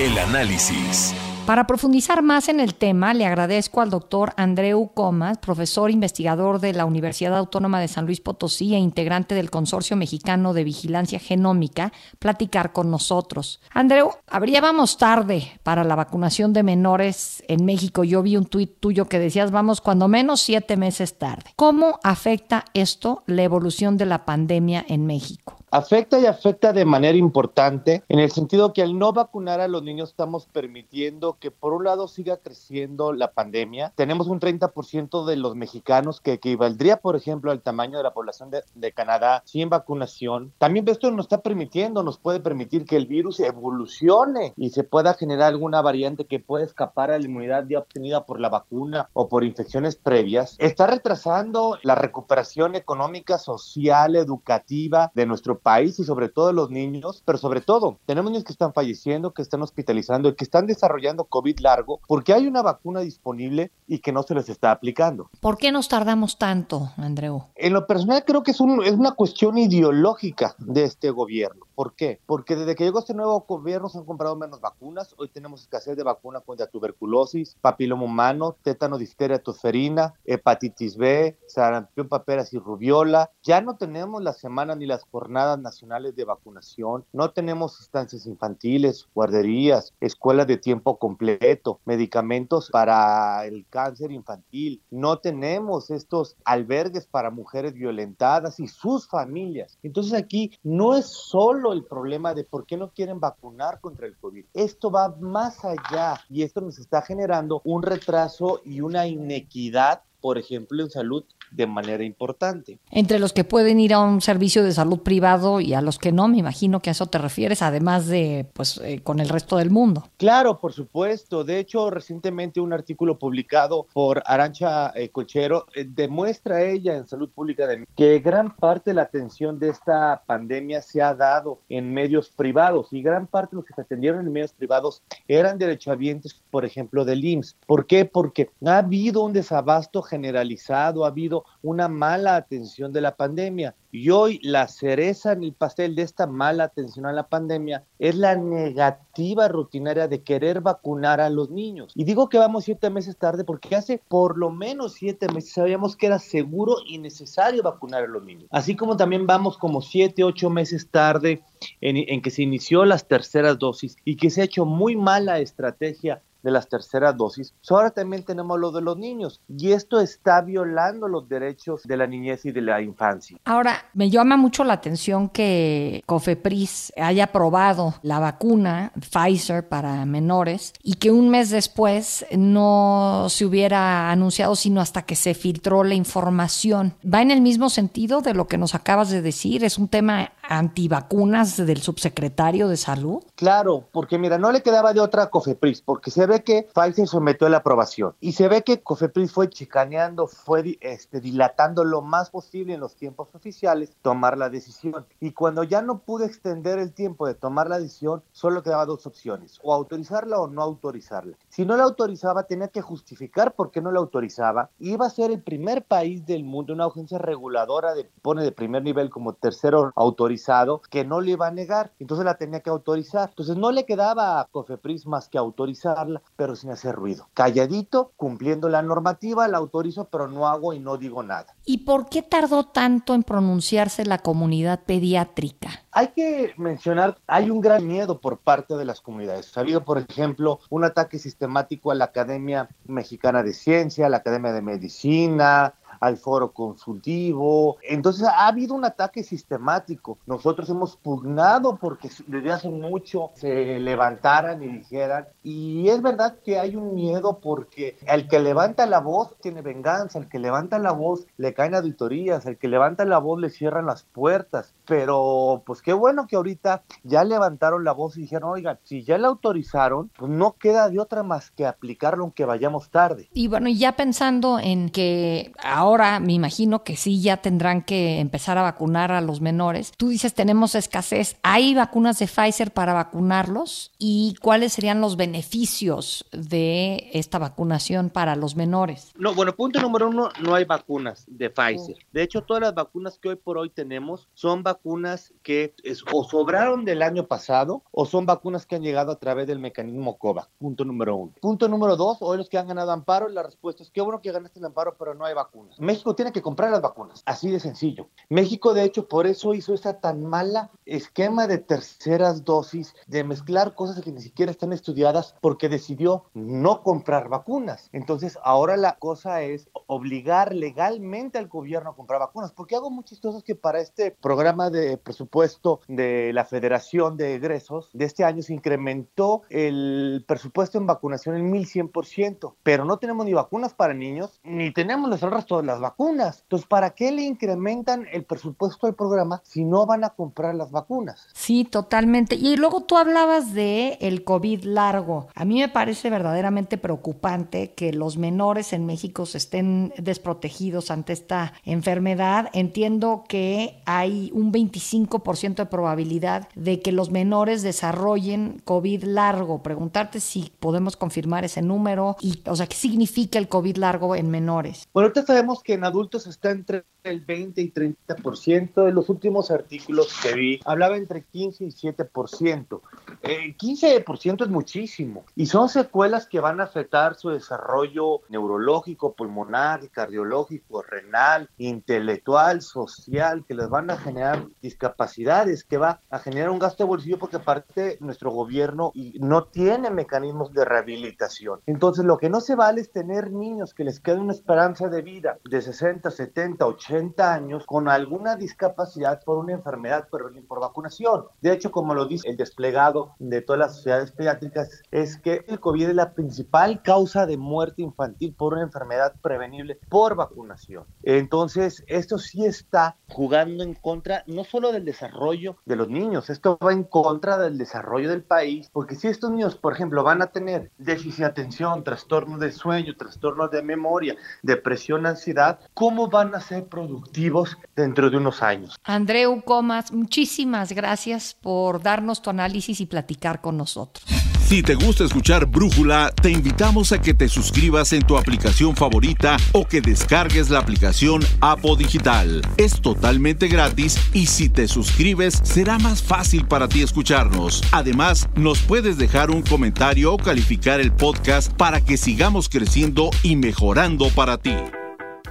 El 0.00 0.18
análisis. 0.18 1.14
Para 1.46 1.66
profundizar 1.66 2.22
más 2.22 2.48
en 2.48 2.58
el 2.58 2.74
tema, 2.74 3.12
le 3.12 3.26
agradezco 3.26 3.82
al 3.82 3.90
doctor 3.90 4.32
Andreu 4.38 4.92
Comas, 4.94 5.36
profesor 5.36 5.90
investigador 5.90 6.58
de 6.58 6.72
la 6.72 6.86
Universidad 6.86 7.36
Autónoma 7.36 7.80
de 7.80 7.88
San 7.88 8.06
Luis 8.06 8.22
Potosí 8.22 8.74
e 8.74 8.78
integrante 8.78 9.34
del 9.34 9.50
Consorcio 9.50 9.94
Mexicano 9.94 10.54
de 10.54 10.64
Vigilancia 10.64 11.18
Genómica, 11.18 11.92
platicar 12.18 12.72
con 12.72 12.90
nosotros. 12.90 13.60
Andreu, 13.70 14.12
habríamos 14.26 14.96
tarde 14.96 15.60
para 15.62 15.84
la 15.84 15.96
vacunación 15.96 16.54
de 16.54 16.62
menores 16.62 17.44
en 17.46 17.66
México. 17.66 18.04
Yo 18.04 18.22
vi 18.22 18.38
un 18.38 18.46
tuit 18.46 18.80
tuyo 18.80 19.04
que 19.04 19.18
decías, 19.18 19.50
vamos 19.50 19.82
cuando 19.82 20.08
menos 20.08 20.40
siete 20.40 20.78
meses 20.78 21.18
tarde. 21.18 21.50
¿Cómo 21.56 22.00
afecta 22.02 22.64
esto 22.72 23.22
la 23.26 23.42
evolución 23.42 23.98
de 23.98 24.06
la 24.06 24.24
pandemia 24.24 24.82
en 24.88 25.04
México? 25.04 25.58
Afecta 25.74 26.20
y 26.20 26.26
afecta 26.26 26.72
de 26.72 26.84
manera 26.84 27.18
importante 27.18 28.04
en 28.08 28.20
el 28.20 28.30
sentido 28.30 28.72
que 28.72 28.80
al 28.80 28.96
no 28.96 29.12
vacunar 29.12 29.60
a 29.60 29.66
los 29.66 29.82
niños 29.82 30.10
estamos 30.10 30.46
permitiendo 30.46 31.36
que 31.40 31.50
por 31.50 31.72
un 31.72 31.82
lado 31.82 32.06
siga 32.06 32.36
creciendo 32.36 33.12
la 33.12 33.32
pandemia. 33.32 33.92
Tenemos 33.96 34.28
un 34.28 34.38
30% 34.38 35.24
de 35.24 35.34
los 35.34 35.56
mexicanos 35.56 36.20
que 36.20 36.34
equivaldría, 36.34 36.98
por 36.98 37.16
ejemplo, 37.16 37.50
al 37.50 37.60
tamaño 37.60 37.96
de 37.96 38.04
la 38.04 38.14
población 38.14 38.52
de, 38.52 38.62
de, 38.76 38.92
Canadá 38.92 39.42
sin 39.46 39.68
vacunación. 39.68 40.52
También 40.58 40.88
esto 40.88 41.10
nos 41.10 41.24
está 41.24 41.42
permitiendo, 41.42 42.04
nos 42.04 42.18
puede 42.18 42.38
permitir 42.38 42.84
que 42.84 42.96
el 42.96 43.06
virus 43.06 43.40
evolucione 43.40 44.52
y 44.56 44.70
se 44.70 44.84
pueda 44.84 45.14
generar 45.14 45.48
alguna 45.48 45.82
variante 45.82 46.26
que 46.26 46.38
pueda 46.38 46.64
escapar 46.64 47.10
a 47.10 47.18
la 47.18 47.24
inmunidad 47.24 47.66
ya 47.68 47.80
obtenida 47.80 48.26
por 48.26 48.38
la 48.38 48.48
vacuna 48.48 49.10
o 49.12 49.28
por 49.28 49.42
infecciones 49.42 49.96
previas. 49.96 50.54
Está 50.60 50.86
retrasando 50.86 51.78
la 51.82 51.96
recuperación 51.96 52.76
económica, 52.76 53.38
social, 53.38 54.14
educativa 54.14 55.10
de 55.16 55.26
nuestro 55.26 55.63
país 55.64 55.98
y 55.98 56.04
sobre 56.04 56.28
todo 56.28 56.52
los 56.52 56.70
niños, 56.70 57.22
pero 57.24 57.38
sobre 57.38 57.62
todo 57.62 57.98
tenemos 58.06 58.30
niños 58.30 58.44
que 58.44 58.52
están 58.52 58.72
falleciendo, 58.72 59.32
que 59.32 59.42
están 59.42 59.62
hospitalizando 59.62 60.28
y 60.28 60.34
que 60.34 60.44
están 60.44 60.66
desarrollando 60.66 61.24
COVID 61.24 61.58
largo 61.60 62.00
porque 62.06 62.32
hay 62.32 62.46
una 62.46 62.62
vacuna 62.62 63.00
disponible 63.00 63.72
y 63.88 63.98
que 63.98 64.12
no 64.12 64.22
se 64.22 64.34
les 64.34 64.48
está 64.48 64.70
aplicando. 64.70 65.30
¿Por 65.40 65.56
qué 65.58 65.72
nos 65.72 65.88
tardamos 65.88 66.38
tanto, 66.38 66.92
Andreu? 66.96 67.46
En 67.56 67.72
lo 67.72 67.86
personal 67.86 68.24
creo 68.24 68.42
que 68.42 68.52
es, 68.52 68.60
un, 68.60 68.84
es 68.84 68.92
una 68.92 69.12
cuestión 69.12 69.58
ideológica 69.58 70.54
de 70.58 70.84
este 70.84 71.10
gobierno. 71.10 71.66
¿Por 71.74 71.94
qué? 71.94 72.20
Porque 72.26 72.54
desde 72.54 72.76
que 72.76 72.84
llegó 72.84 73.00
este 73.00 73.14
nuevo 73.14 73.44
gobierno 73.48 73.88
se 73.88 73.98
han 73.98 74.04
comprado 74.04 74.36
menos 74.36 74.60
vacunas. 74.60 75.14
Hoy 75.18 75.28
tenemos 75.28 75.62
escasez 75.62 75.96
de 75.96 76.04
vacuna 76.04 76.40
contra 76.40 76.68
tuberculosis, 76.68 77.56
papiloma 77.60 78.04
humano, 78.04 78.56
tétano, 78.62 78.96
difteria, 78.96 79.42
tosferina, 79.42 80.14
hepatitis 80.24 80.96
B, 80.96 81.36
sarampión, 81.48 82.08
paperas 82.08 82.52
y 82.52 82.58
rubiola. 82.58 83.30
Ya 83.42 83.60
no 83.60 83.76
tenemos 83.76 84.22
las 84.22 84.38
semanas 84.38 84.76
ni 84.76 84.86
las 84.86 85.02
jornadas 85.02 85.58
nacionales 85.58 86.14
de 86.14 86.24
vacunación. 86.24 87.04
No 87.12 87.30
tenemos 87.30 87.80
estancias 87.80 88.26
infantiles, 88.26 89.08
guarderías, 89.14 89.92
escuelas 90.00 90.46
de 90.46 90.58
tiempo 90.58 90.98
completo, 90.98 91.80
medicamentos 91.84 92.70
para 92.70 93.44
el 93.46 93.66
cáncer 93.68 94.12
infantil. 94.12 94.80
No 94.90 95.18
tenemos 95.18 95.90
estos 95.90 96.36
albergues 96.44 97.06
para 97.06 97.30
mujeres 97.30 97.74
violentadas 97.74 98.60
y 98.60 98.68
sus 98.68 99.08
familias. 99.08 99.78
Entonces 99.82 100.14
aquí 100.14 100.52
no 100.62 100.94
es 100.94 101.06
solo 101.06 101.63
el 101.72 101.84
problema 101.84 102.34
de 102.34 102.44
por 102.44 102.66
qué 102.66 102.76
no 102.76 102.90
quieren 102.90 103.20
vacunar 103.20 103.80
contra 103.80 104.06
el 104.06 104.16
COVID. 104.16 104.44
Esto 104.52 104.90
va 104.90 105.14
más 105.20 105.64
allá 105.64 106.20
y 106.28 106.42
esto 106.42 106.60
nos 106.60 106.78
está 106.78 107.02
generando 107.02 107.60
un 107.64 107.82
retraso 107.82 108.60
y 108.64 108.80
una 108.80 109.06
inequidad 109.06 110.02
por 110.24 110.38
ejemplo, 110.38 110.82
en 110.82 110.88
salud 110.88 111.22
de 111.50 111.66
manera 111.66 112.02
importante. 112.02 112.78
Entre 112.90 113.18
los 113.18 113.34
que 113.34 113.44
pueden 113.44 113.78
ir 113.78 113.92
a 113.92 114.00
un 114.00 114.22
servicio 114.22 114.64
de 114.64 114.72
salud 114.72 115.00
privado 115.00 115.60
y 115.60 115.74
a 115.74 115.82
los 115.82 115.98
que 115.98 116.12
no, 116.12 116.28
me 116.28 116.38
imagino 116.38 116.80
que 116.80 116.88
a 116.88 116.92
eso 116.92 117.04
te 117.08 117.18
refieres, 117.18 117.60
además 117.60 118.06
de, 118.06 118.46
pues, 118.54 118.80
eh, 118.82 119.00
con 119.02 119.20
el 119.20 119.28
resto 119.28 119.58
del 119.58 119.68
mundo. 119.68 120.08
Claro, 120.16 120.58
por 120.60 120.72
supuesto. 120.72 121.44
De 121.44 121.58
hecho, 121.58 121.90
recientemente 121.90 122.58
un 122.58 122.72
artículo 122.72 123.18
publicado 123.18 123.86
por 123.92 124.22
Arancha 124.24 124.92
eh, 124.94 125.10
Colchero 125.10 125.66
eh, 125.74 125.84
demuestra 125.86 126.62
ella 126.62 126.96
en 126.96 127.06
Salud 127.06 127.28
Pública 127.28 127.66
de 127.66 127.86
que 127.94 128.18
gran 128.20 128.56
parte 128.56 128.92
de 128.92 128.94
la 128.94 129.02
atención 129.02 129.58
de 129.58 129.68
esta 129.68 130.22
pandemia 130.24 130.80
se 130.80 131.02
ha 131.02 131.14
dado 131.14 131.60
en 131.68 131.92
medios 131.92 132.30
privados 132.30 132.90
y 132.92 133.02
gran 133.02 133.26
parte 133.26 133.50
de 133.50 133.56
los 133.56 133.66
que 133.66 133.74
se 133.74 133.82
atendieron 133.82 134.26
en 134.26 134.32
medios 134.32 134.54
privados 134.54 135.02
eran 135.28 135.58
derechohabientes, 135.58 136.40
por 136.50 136.64
ejemplo, 136.64 137.04
del 137.04 137.22
IMSS. 137.22 137.56
¿Por 137.66 137.86
qué? 137.86 138.06
Porque 138.06 138.48
ha 138.64 138.78
habido 138.78 139.22
un 139.22 139.34
desabasto 139.34 140.00
generalizado, 140.14 141.04
ha 141.04 141.08
habido 141.08 141.44
una 141.62 141.88
mala 141.88 142.36
atención 142.36 142.92
de 142.92 143.00
la 143.00 143.16
pandemia. 143.16 143.74
Y 143.90 144.10
hoy 144.10 144.40
la 144.42 144.66
cereza 144.66 145.32
en 145.32 145.44
el 145.44 145.52
pastel 145.52 145.94
de 145.94 146.02
esta 146.02 146.26
mala 146.26 146.64
atención 146.64 147.06
a 147.06 147.12
la 147.12 147.28
pandemia 147.28 147.84
es 147.98 148.16
la 148.16 148.34
negativa 148.34 149.46
rutinaria 149.48 150.08
de 150.08 150.22
querer 150.22 150.60
vacunar 150.60 151.20
a 151.20 151.30
los 151.30 151.50
niños. 151.50 151.92
Y 151.94 152.04
digo 152.04 152.28
que 152.28 152.38
vamos 152.38 152.64
siete 152.64 152.90
meses 152.90 153.16
tarde 153.16 153.44
porque 153.44 153.76
hace 153.76 154.00
por 154.08 154.36
lo 154.36 154.50
menos 154.50 154.94
siete 154.94 155.28
meses 155.32 155.52
sabíamos 155.52 155.96
que 155.96 156.06
era 156.06 156.18
seguro 156.18 156.76
y 156.86 156.98
necesario 156.98 157.62
vacunar 157.62 158.02
a 158.04 158.08
los 158.08 158.24
niños. 158.24 158.48
Así 158.50 158.74
como 158.74 158.96
también 158.96 159.26
vamos 159.26 159.58
como 159.58 159.80
siete, 159.80 160.24
ocho 160.24 160.50
meses 160.50 160.88
tarde 160.90 161.42
en, 161.80 161.96
en 161.96 162.20
que 162.20 162.30
se 162.30 162.42
inició 162.42 162.84
las 162.84 163.06
terceras 163.06 163.58
dosis 163.58 163.96
y 164.04 164.16
que 164.16 164.30
se 164.30 164.40
ha 164.40 164.44
hecho 164.44 164.64
muy 164.64 164.96
mala 164.96 165.38
estrategia 165.38 166.20
de 166.44 166.50
las 166.50 166.68
terceras 166.68 167.16
dosis. 167.16 167.54
ahora 167.70 167.90
también 167.90 168.22
tenemos 168.22 168.60
lo 168.60 168.70
de 168.70 168.82
los 168.82 168.98
niños 168.98 169.40
y 169.48 169.72
esto 169.72 169.98
está 169.98 170.42
violando 170.42 171.08
los 171.08 171.28
derechos 171.28 171.82
de 171.84 171.96
la 171.96 172.06
niñez 172.06 172.44
y 172.44 172.52
de 172.52 172.60
la 172.60 172.82
infancia. 172.82 173.38
Ahora, 173.44 173.86
me 173.94 174.10
llama 174.10 174.36
mucho 174.36 174.62
la 174.62 174.74
atención 174.74 175.30
que 175.30 176.02
Cofepris 176.06 176.92
haya 176.96 177.24
aprobado 177.24 177.94
la 178.02 178.18
vacuna 178.18 178.92
Pfizer 179.00 179.66
para 179.68 180.04
menores 180.04 180.74
y 180.82 180.94
que 180.94 181.10
un 181.10 181.30
mes 181.30 181.48
después 181.48 182.26
no 182.36 183.26
se 183.30 183.46
hubiera 183.46 184.10
anunciado 184.10 184.54
sino 184.54 184.82
hasta 184.82 185.02
que 185.02 185.16
se 185.16 185.32
filtró 185.34 185.82
la 185.82 185.94
información. 185.94 186.94
¿Va 187.02 187.22
en 187.22 187.30
el 187.30 187.40
mismo 187.40 187.70
sentido 187.70 188.20
de 188.20 188.34
lo 188.34 188.46
que 188.46 188.58
nos 188.58 188.74
acabas 188.74 189.08
de 189.08 189.22
decir? 189.22 189.64
¿Es 189.64 189.78
un 189.78 189.88
tema 189.88 190.32
antivacunas 190.48 191.56
del 191.56 191.80
subsecretario 191.80 192.68
de 192.68 192.76
salud? 192.76 193.22
Claro, 193.34 193.84
porque 193.92 194.18
mira, 194.18 194.38
no 194.38 194.52
le 194.52 194.62
quedaba 194.62 194.92
de 194.92 195.00
otra 195.00 195.24
a 195.24 195.30
Cofepris, 195.30 195.82
porque 195.82 196.10
se 196.10 196.26
ve 196.26 196.42
que 196.42 196.68
Pfizer 196.74 197.06
sometió 197.06 197.48
la 197.48 197.58
aprobación 197.58 198.14
y 198.20 198.32
se 198.32 198.48
ve 198.48 198.62
que 198.62 198.82
Cofepris 198.82 199.32
fue 199.32 199.48
chicaneando, 199.48 200.26
fue 200.26 200.78
este, 200.80 201.20
dilatando 201.20 201.84
lo 201.84 202.02
más 202.02 202.30
posible 202.30 202.74
en 202.74 202.80
los 202.80 202.96
tiempos 202.96 203.28
oficiales 203.34 203.92
tomar 204.02 204.38
la 204.38 204.50
decisión. 204.50 205.06
Y 205.20 205.32
cuando 205.32 205.64
ya 205.64 205.82
no 205.82 205.98
pude 205.98 206.26
extender 206.26 206.78
el 206.78 206.92
tiempo 206.92 207.26
de 207.26 207.34
tomar 207.34 207.68
la 207.68 207.78
decisión, 207.78 208.22
solo 208.32 208.62
quedaba 208.62 208.86
dos 208.86 209.06
opciones, 209.06 209.58
o 209.62 209.72
autorizarla 209.72 210.38
o 210.38 210.48
no 210.48 210.62
autorizarla. 210.62 211.36
Si 211.48 211.64
no 211.64 211.76
la 211.76 211.84
autorizaba, 211.84 212.44
tenía 212.44 212.68
que 212.68 212.82
justificar 212.82 213.54
por 213.54 213.70
qué 213.70 213.80
no 213.80 213.92
la 213.92 214.00
autorizaba. 214.00 214.70
Iba 214.78 215.06
a 215.06 215.10
ser 215.10 215.30
el 215.30 215.42
primer 215.42 215.84
país 215.84 216.26
del 216.26 216.44
mundo, 216.44 216.72
una 216.72 216.86
agencia 216.86 217.18
reguladora 217.18 217.94
de, 217.94 218.08
pone 218.22 218.42
de 218.42 218.52
primer 218.52 218.82
nivel 218.82 219.10
como 219.10 219.34
tercero 219.34 219.92
autorizado, 220.34 220.82
que 220.90 221.04
no 221.04 221.20
le 221.20 221.32
iba 221.32 221.46
a 221.46 221.50
negar. 221.50 221.92
Entonces 221.98 222.24
la 222.24 222.34
tenía 222.34 222.60
que 222.60 222.70
autorizar. 222.70 223.30
Entonces 223.30 223.56
no 223.56 223.70
le 223.70 223.84
quedaba 223.84 224.40
a 224.40 224.44
Cofepris 224.46 225.06
más 225.06 225.28
que 225.28 225.38
autorizarla, 225.38 226.22
pero 226.36 226.56
sin 226.56 226.70
hacer 226.70 226.94
ruido. 226.94 227.28
Calladito, 227.34 228.12
cumpliendo 228.16 228.68
la 228.68 228.82
normativa, 228.82 229.48
la 229.48 229.58
autorizo, 229.58 230.06
pero 230.06 230.28
no 230.28 230.48
hago 230.48 230.72
y 230.72 230.80
no 230.80 230.96
digo 230.96 231.22
nada. 231.22 231.54
¿Y 231.64 231.78
por 231.78 232.08
qué 232.08 232.22
tardó 232.22 232.64
tanto 232.64 233.14
en 233.14 233.22
pronunciarse 233.22 234.04
la 234.04 234.18
comunidad 234.18 234.80
pediátrica? 234.84 235.70
Hay 235.92 236.08
que 236.08 236.54
mencionar, 236.56 237.18
hay 237.26 237.50
un 237.50 237.60
gran 237.60 237.86
miedo 237.86 238.20
por 238.20 238.38
parte 238.38 238.74
de 238.76 238.84
las 238.84 239.00
comunidades. 239.00 239.56
Ha 239.56 239.60
habido, 239.60 239.84
por 239.84 239.98
ejemplo, 239.98 240.58
un 240.70 240.84
ataque 240.84 241.18
sistemático 241.18 241.90
a 241.90 241.94
la 241.94 242.06
Academia 242.06 242.68
Mexicana 242.86 243.42
de 243.42 243.52
Ciencia, 243.52 244.06
a 244.06 244.08
la 244.08 244.18
Academia 244.18 244.52
de 244.52 244.62
Medicina, 244.62 245.74
al 246.04 246.18
foro 246.18 246.52
consultivo. 246.52 247.78
Entonces 247.82 248.26
ha 248.26 248.46
habido 248.46 248.74
un 248.74 248.84
ataque 248.84 249.22
sistemático. 249.22 250.18
Nosotros 250.26 250.68
hemos 250.68 250.96
pugnado 250.96 251.76
porque 251.76 252.10
desde 252.26 252.52
hace 252.52 252.68
mucho 252.68 253.30
se 253.34 253.80
levantaran 253.80 254.62
y 254.62 254.68
dijeran, 254.68 255.26
y 255.42 255.88
es 255.88 256.02
verdad 256.02 256.36
que 256.44 256.58
hay 256.58 256.76
un 256.76 256.94
miedo 256.94 257.38
porque 257.40 257.96
el 258.06 258.28
que 258.28 258.38
levanta 258.38 258.86
la 258.86 259.00
voz 259.00 259.36
tiene 259.40 259.62
venganza, 259.62 260.18
el 260.18 260.28
que 260.28 260.38
levanta 260.38 260.78
la 260.78 260.92
voz 260.92 261.26
le 261.38 261.54
caen 261.54 261.74
auditorías, 261.74 262.44
el 262.46 262.58
que 262.58 262.68
levanta 262.68 263.04
la 263.04 263.18
voz 263.18 263.40
le 263.40 263.50
cierran 263.50 263.86
las 263.86 264.02
puertas, 264.02 264.74
pero 264.86 265.62
pues 265.64 265.80
qué 265.80 265.92
bueno 265.92 266.26
que 266.26 266.36
ahorita 266.36 266.82
ya 267.02 267.24
levantaron 267.24 267.84
la 267.84 267.92
voz 267.92 268.16
y 268.16 268.22
dijeron, 268.22 268.50
oigan, 268.50 268.78
si 268.84 269.04
ya 269.04 269.16
la 269.18 269.28
autorizaron, 269.28 270.10
pues 270.16 270.30
no 270.30 270.52
queda 270.52 270.88
de 270.90 271.00
otra 271.00 271.22
más 271.22 271.50
que 271.50 271.66
aplicarlo 271.66 272.24
aunque 272.24 272.44
vayamos 272.44 272.90
tarde. 272.90 273.28
Y 273.32 273.48
bueno, 273.48 273.68
ya 273.68 273.96
pensando 273.96 274.58
en 274.58 274.90
que 274.90 275.52
ahora 275.62 275.93
me 276.20 276.32
imagino 276.32 276.82
que 276.82 276.96
sí 276.96 277.20
ya 277.20 277.38
tendrán 277.38 277.82
que 277.82 278.20
empezar 278.20 278.58
a 278.58 278.62
vacunar 278.62 279.12
a 279.12 279.20
los 279.20 279.40
menores, 279.40 279.92
tú 279.96 280.08
dices 280.08 280.34
tenemos 280.34 280.74
escasez, 280.74 281.36
¿hay 281.42 281.74
vacunas 281.74 282.18
de 282.18 282.26
Pfizer 282.26 282.72
para 282.72 282.92
vacunarlos? 282.92 283.92
¿Y 283.98 284.34
cuáles 284.40 284.72
serían 284.72 285.00
los 285.00 285.16
beneficios 285.16 286.26
de 286.32 287.10
esta 287.12 287.38
vacunación 287.38 288.10
para 288.10 288.36
los 288.36 288.56
menores? 288.56 289.12
No, 289.16 289.34
bueno, 289.34 289.54
punto 289.54 289.80
número 289.80 290.08
uno, 290.08 290.30
no 290.40 290.54
hay 290.54 290.64
vacunas 290.64 291.24
de 291.26 291.50
Pfizer. 291.50 291.96
De 292.12 292.22
hecho, 292.22 292.42
todas 292.42 292.62
las 292.62 292.74
vacunas 292.74 293.18
que 293.18 293.30
hoy 293.30 293.36
por 293.36 293.58
hoy 293.58 293.70
tenemos 293.70 294.28
son 294.34 294.62
vacunas 294.62 295.32
que 295.42 295.74
o 296.12 296.24
sobraron 296.24 296.84
del 296.84 297.02
año 297.02 297.26
pasado 297.26 297.82
o 297.90 298.06
son 298.06 298.26
vacunas 298.26 298.66
que 298.66 298.76
han 298.76 298.82
llegado 298.82 299.12
a 299.12 299.18
través 299.18 299.46
del 299.46 299.58
mecanismo 299.58 300.18
COVAX. 300.18 300.48
Punto 300.58 300.84
número 300.84 301.16
uno. 301.16 301.32
Punto 301.40 301.68
número 301.68 301.96
dos, 301.96 302.18
hoy 302.20 302.38
los 302.38 302.48
que 302.48 302.58
han 302.58 302.68
ganado 302.68 302.92
amparo, 302.92 303.28
la 303.28 303.42
respuesta 303.42 303.82
es 303.82 303.90
que 303.90 304.00
bueno 304.00 304.20
que 304.20 304.32
ganaste 304.32 304.58
el 304.58 304.64
amparo, 304.64 304.96
pero 304.98 305.14
no 305.14 305.24
hay 305.24 305.34
vacunas. 305.34 305.78
México 305.84 306.14
tiene 306.14 306.32
que 306.32 306.42
comprar 306.42 306.70
las 306.70 306.82
vacunas, 306.82 307.22
así 307.26 307.50
de 307.50 307.60
sencillo. 307.60 308.08
México, 308.28 308.74
de 308.74 308.84
hecho, 308.84 309.08
por 309.08 309.26
eso 309.26 309.54
hizo 309.54 309.74
esta 309.74 310.00
tan 310.00 310.24
mala 310.24 310.70
esquema 310.86 311.46
de 311.46 311.58
terceras 311.58 312.44
dosis, 312.44 312.94
de 313.06 313.24
mezclar 313.24 313.74
cosas 313.74 314.02
que 314.02 314.12
ni 314.12 314.20
siquiera 314.20 314.50
están 314.50 314.72
estudiadas, 314.72 315.34
porque 315.40 315.68
decidió 315.68 316.24
no 316.34 316.82
comprar 316.82 317.28
vacunas. 317.28 317.88
Entonces, 317.92 318.38
ahora 318.42 318.76
la 318.76 318.96
cosa 318.98 319.42
es 319.42 319.68
obligar 319.86 320.54
legalmente 320.54 321.38
al 321.38 321.48
gobierno 321.48 321.90
a 321.90 321.96
comprar 321.96 322.20
vacunas, 322.20 322.52
porque 322.52 322.74
algo 322.74 322.90
muy 322.90 323.04
chistoso 323.04 323.42
que 323.42 323.54
para 323.54 323.80
este 323.80 324.10
programa 324.10 324.70
de 324.70 324.96
presupuesto 324.96 325.80
de 325.88 326.32
la 326.32 326.44
Federación 326.44 327.16
de 327.16 327.34
Egresos 327.34 327.90
de 327.92 328.04
este 328.04 328.24
año 328.24 328.42
se 328.42 328.54
incrementó 328.54 329.42
el 329.50 330.24
presupuesto 330.26 330.78
en 330.78 330.86
vacunación 330.86 331.36
en 331.36 331.52
1100%, 331.52 332.54
pero 332.62 332.84
no 332.84 332.98
tenemos 332.98 333.26
ni 333.26 333.34
vacunas 333.34 333.74
para 333.74 333.94
niños, 333.94 334.40
ni 334.42 334.72
tenemos 334.72 335.22
el 335.22 335.30
resto 335.30 335.60
de 335.60 335.66
las 335.74 335.80
vacunas. 335.80 336.40
Entonces, 336.42 336.68
¿para 336.68 336.90
qué 336.90 337.12
le 337.12 337.22
incrementan 337.22 338.06
el 338.12 338.24
presupuesto 338.24 338.86
del 338.86 338.94
programa 338.94 339.42
si 339.44 339.64
no 339.64 339.86
van 339.86 340.04
a 340.04 340.10
comprar 340.10 340.54
las 340.54 340.70
vacunas? 340.70 341.26
Sí, 341.32 341.64
totalmente. 341.64 342.36
Y 342.36 342.56
luego 342.56 342.82
tú 342.82 342.96
hablabas 342.96 343.54
de 343.54 343.98
el 344.00 344.24
COVID 344.24 344.64
largo. 344.64 345.28
A 345.34 345.44
mí 345.44 345.60
me 345.60 345.68
parece 345.68 346.10
verdaderamente 346.10 346.78
preocupante 346.78 347.72
que 347.72 347.92
los 347.92 348.16
menores 348.16 348.72
en 348.72 348.86
México 348.86 349.26
se 349.26 349.38
estén 349.38 349.92
desprotegidos 349.98 350.90
ante 350.90 351.12
esta 351.12 351.52
enfermedad. 351.64 352.50
Entiendo 352.52 353.24
que 353.28 353.82
hay 353.86 354.30
un 354.34 354.52
25% 354.52 355.54
de 355.56 355.66
probabilidad 355.66 356.48
de 356.54 356.80
que 356.80 356.92
los 356.92 357.10
menores 357.10 357.62
desarrollen 357.62 358.62
COVID 358.64 359.04
largo. 359.04 359.62
Preguntarte 359.62 360.20
si 360.20 360.52
podemos 360.60 360.96
confirmar 360.96 361.44
ese 361.44 361.62
número 361.62 362.16
y, 362.20 362.42
o 362.46 362.56
sea, 362.56 362.66
qué 362.66 362.76
significa 362.76 363.38
el 363.38 363.48
COVID 363.48 363.76
largo 363.76 364.16
en 364.16 364.30
menores. 364.30 364.88
Bueno, 364.92 365.08
ahorita 365.08 365.26
sabemos 365.26 365.53
que 365.62 365.74
en 365.74 365.84
adultos 365.84 366.26
está 366.26 366.50
entre 366.50 366.84
el 367.04 367.20
20 367.20 367.60
y 367.60 367.70
30%. 367.70 368.84
De 368.84 368.92
los 368.92 369.08
últimos 369.08 369.50
artículos 369.50 370.08
que 370.22 370.34
vi, 370.34 370.60
hablaba 370.64 370.96
entre 370.96 371.22
15 371.22 371.64
y 371.64 371.68
7%. 371.68 372.80
El 373.22 373.56
15% 373.56 374.44
es 374.44 374.48
muchísimo 374.48 375.24
y 375.36 375.46
son 375.46 375.68
secuelas 375.68 376.26
que 376.26 376.40
van 376.40 376.60
a 376.60 376.64
afectar 376.64 377.14
su 377.14 377.30
desarrollo 377.30 378.22
neurológico, 378.28 379.12
pulmonar, 379.12 379.88
cardiológico, 379.90 380.82
renal, 380.82 381.48
intelectual, 381.58 382.62
social, 382.62 383.44
que 383.46 383.54
les 383.54 383.68
van 383.68 383.90
a 383.90 383.98
generar 383.98 384.46
discapacidades, 384.62 385.64
que 385.64 385.76
va 385.76 386.00
a 386.10 386.18
generar 386.18 386.50
un 386.50 386.58
gasto 386.58 386.84
de 386.84 386.88
bolsillo 386.88 387.18
porque 387.18 387.36
aparte 387.36 387.98
nuestro 388.00 388.30
gobierno 388.30 388.92
no 388.94 389.44
tiene 389.44 389.90
mecanismos 389.90 390.52
de 390.52 390.64
rehabilitación. 390.64 391.60
Entonces 391.66 392.04
lo 392.04 392.16
que 392.16 392.30
no 392.30 392.40
se 392.40 392.54
vale 392.54 392.80
es 392.80 392.90
tener 392.90 393.30
niños 393.30 393.74
que 393.74 393.84
les 393.84 394.00
quede 394.00 394.18
una 394.18 394.32
esperanza 394.32 394.88
de 394.88 395.02
vida 395.02 395.38
de 395.44 395.60
60, 395.60 396.10
70, 396.10 396.66
80 396.66 396.93
años 397.18 397.66
con 397.66 397.88
alguna 397.88 398.36
discapacidad 398.36 399.22
por 399.24 399.38
una 399.38 399.52
enfermedad 399.52 400.08
por, 400.08 400.32
por 400.46 400.60
vacunación. 400.60 401.24
De 401.40 401.52
hecho, 401.52 401.70
como 401.70 401.94
lo 401.94 402.06
dice 402.06 402.28
el 402.28 402.36
desplegado 402.36 403.14
de 403.18 403.42
todas 403.42 403.58
las 403.58 403.76
sociedades 403.76 404.12
pediátricas, 404.12 404.82
es 404.90 405.18
que 405.18 405.44
el 405.48 405.60
COVID 405.60 405.88
es 405.88 405.94
la 405.94 406.12
principal 406.12 406.82
causa 406.82 407.26
de 407.26 407.36
muerte 407.36 407.82
infantil 407.82 408.34
por 408.34 408.54
una 408.54 408.62
enfermedad 408.62 409.14
prevenible 409.20 409.78
por 409.88 410.14
vacunación. 410.14 410.84
Entonces, 411.02 411.84
esto 411.86 412.18
sí 412.18 412.44
está 412.44 412.96
jugando 413.08 413.64
en 413.64 413.74
contra 413.74 414.22
no 414.26 414.44
solo 414.44 414.72
del 414.72 414.84
desarrollo 414.84 415.56
de 415.64 415.76
los 415.76 415.88
niños, 415.88 416.30
esto 416.30 416.58
va 416.64 416.72
en 416.72 416.84
contra 416.84 417.38
del 417.38 417.58
desarrollo 417.58 418.08
del 418.08 418.22
país, 418.22 418.70
porque 418.72 418.94
si 418.94 419.08
estos 419.08 419.30
niños, 419.30 419.56
por 419.56 419.72
ejemplo, 419.72 420.02
van 420.02 420.22
a 420.22 420.28
tener 420.28 420.70
déficit 420.78 421.20
de 421.20 421.26
atención, 421.26 421.84
trastornos 421.84 422.40
de 422.40 422.52
sueño, 422.52 422.94
trastornos 422.96 423.50
de 423.50 423.62
memoria, 423.62 424.16
depresión, 424.42 425.06
ansiedad, 425.06 425.60
¿cómo 425.74 426.08
van 426.08 426.34
a 426.34 426.40
ser 426.40 426.68
productivos 426.86 427.56
dentro 427.74 428.10
de 428.10 428.16
unos 428.16 428.42
años? 428.42 428.76
Andreu 428.84 429.42
Comas, 429.42 429.92
muchísimas 429.92 430.72
gracias 430.72 431.34
por 431.40 431.82
darnos 431.82 432.22
tu 432.22 432.30
análisis 432.30 432.80
y 432.80 432.86
platicar 432.86 433.40
con 433.40 433.56
nosotros. 433.56 434.04
Si 434.46 434.62
te 434.62 434.74
gusta 434.74 435.04
escuchar 435.04 435.46
Brújula, 435.46 436.12
te 436.20 436.30
invitamos 436.30 436.92
a 436.92 437.00
que 437.00 437.14
te 437.14 437.28
suscribas 437.28 437.94
en 437.94 438.02
tu 438.02 438.18
aplicación 438.18 438.76
favorita 438.76 439.38
o 439.52 439.66
que 439.66 439.80
descargues 439.80 440.50
la 440.50 440.58
aplicación 440.58 441.22
Apo 441.40 441.76
Digital. 441.76 442.42
Es 442.58 442.80
totalmente 442.82 443.48
gratis 443.48 443.98
y 444.12 444.26
si 444.26 444.50
te 444.50 444.68
suscribes 444.68 445.40
será 445.42 445.78
más 445.78 446.02
fácil 446.02 446.46
para 446.46 446.68
ti 446.68 446.82
escucharnos. 446.82 447.62
Además, 447.72 448.28
nos 448.36 448.60
puedes 448.60 448.98
dejar 448.98 449.30
un 449.30 449.42
comentario 449.42 450.12
o 450.12 450.18
calificar 450.18 450.78
el 450.78 450.92
podcast 450.92 451.50
para 451.54 451.80
que 451.80 451.96
sigamos 451.96 452.50
creciendo 452.50 453.10
y 453.22 453.36
mejorando 453.36 454.10
para 454.10 454.36
ti. 454.36 454.54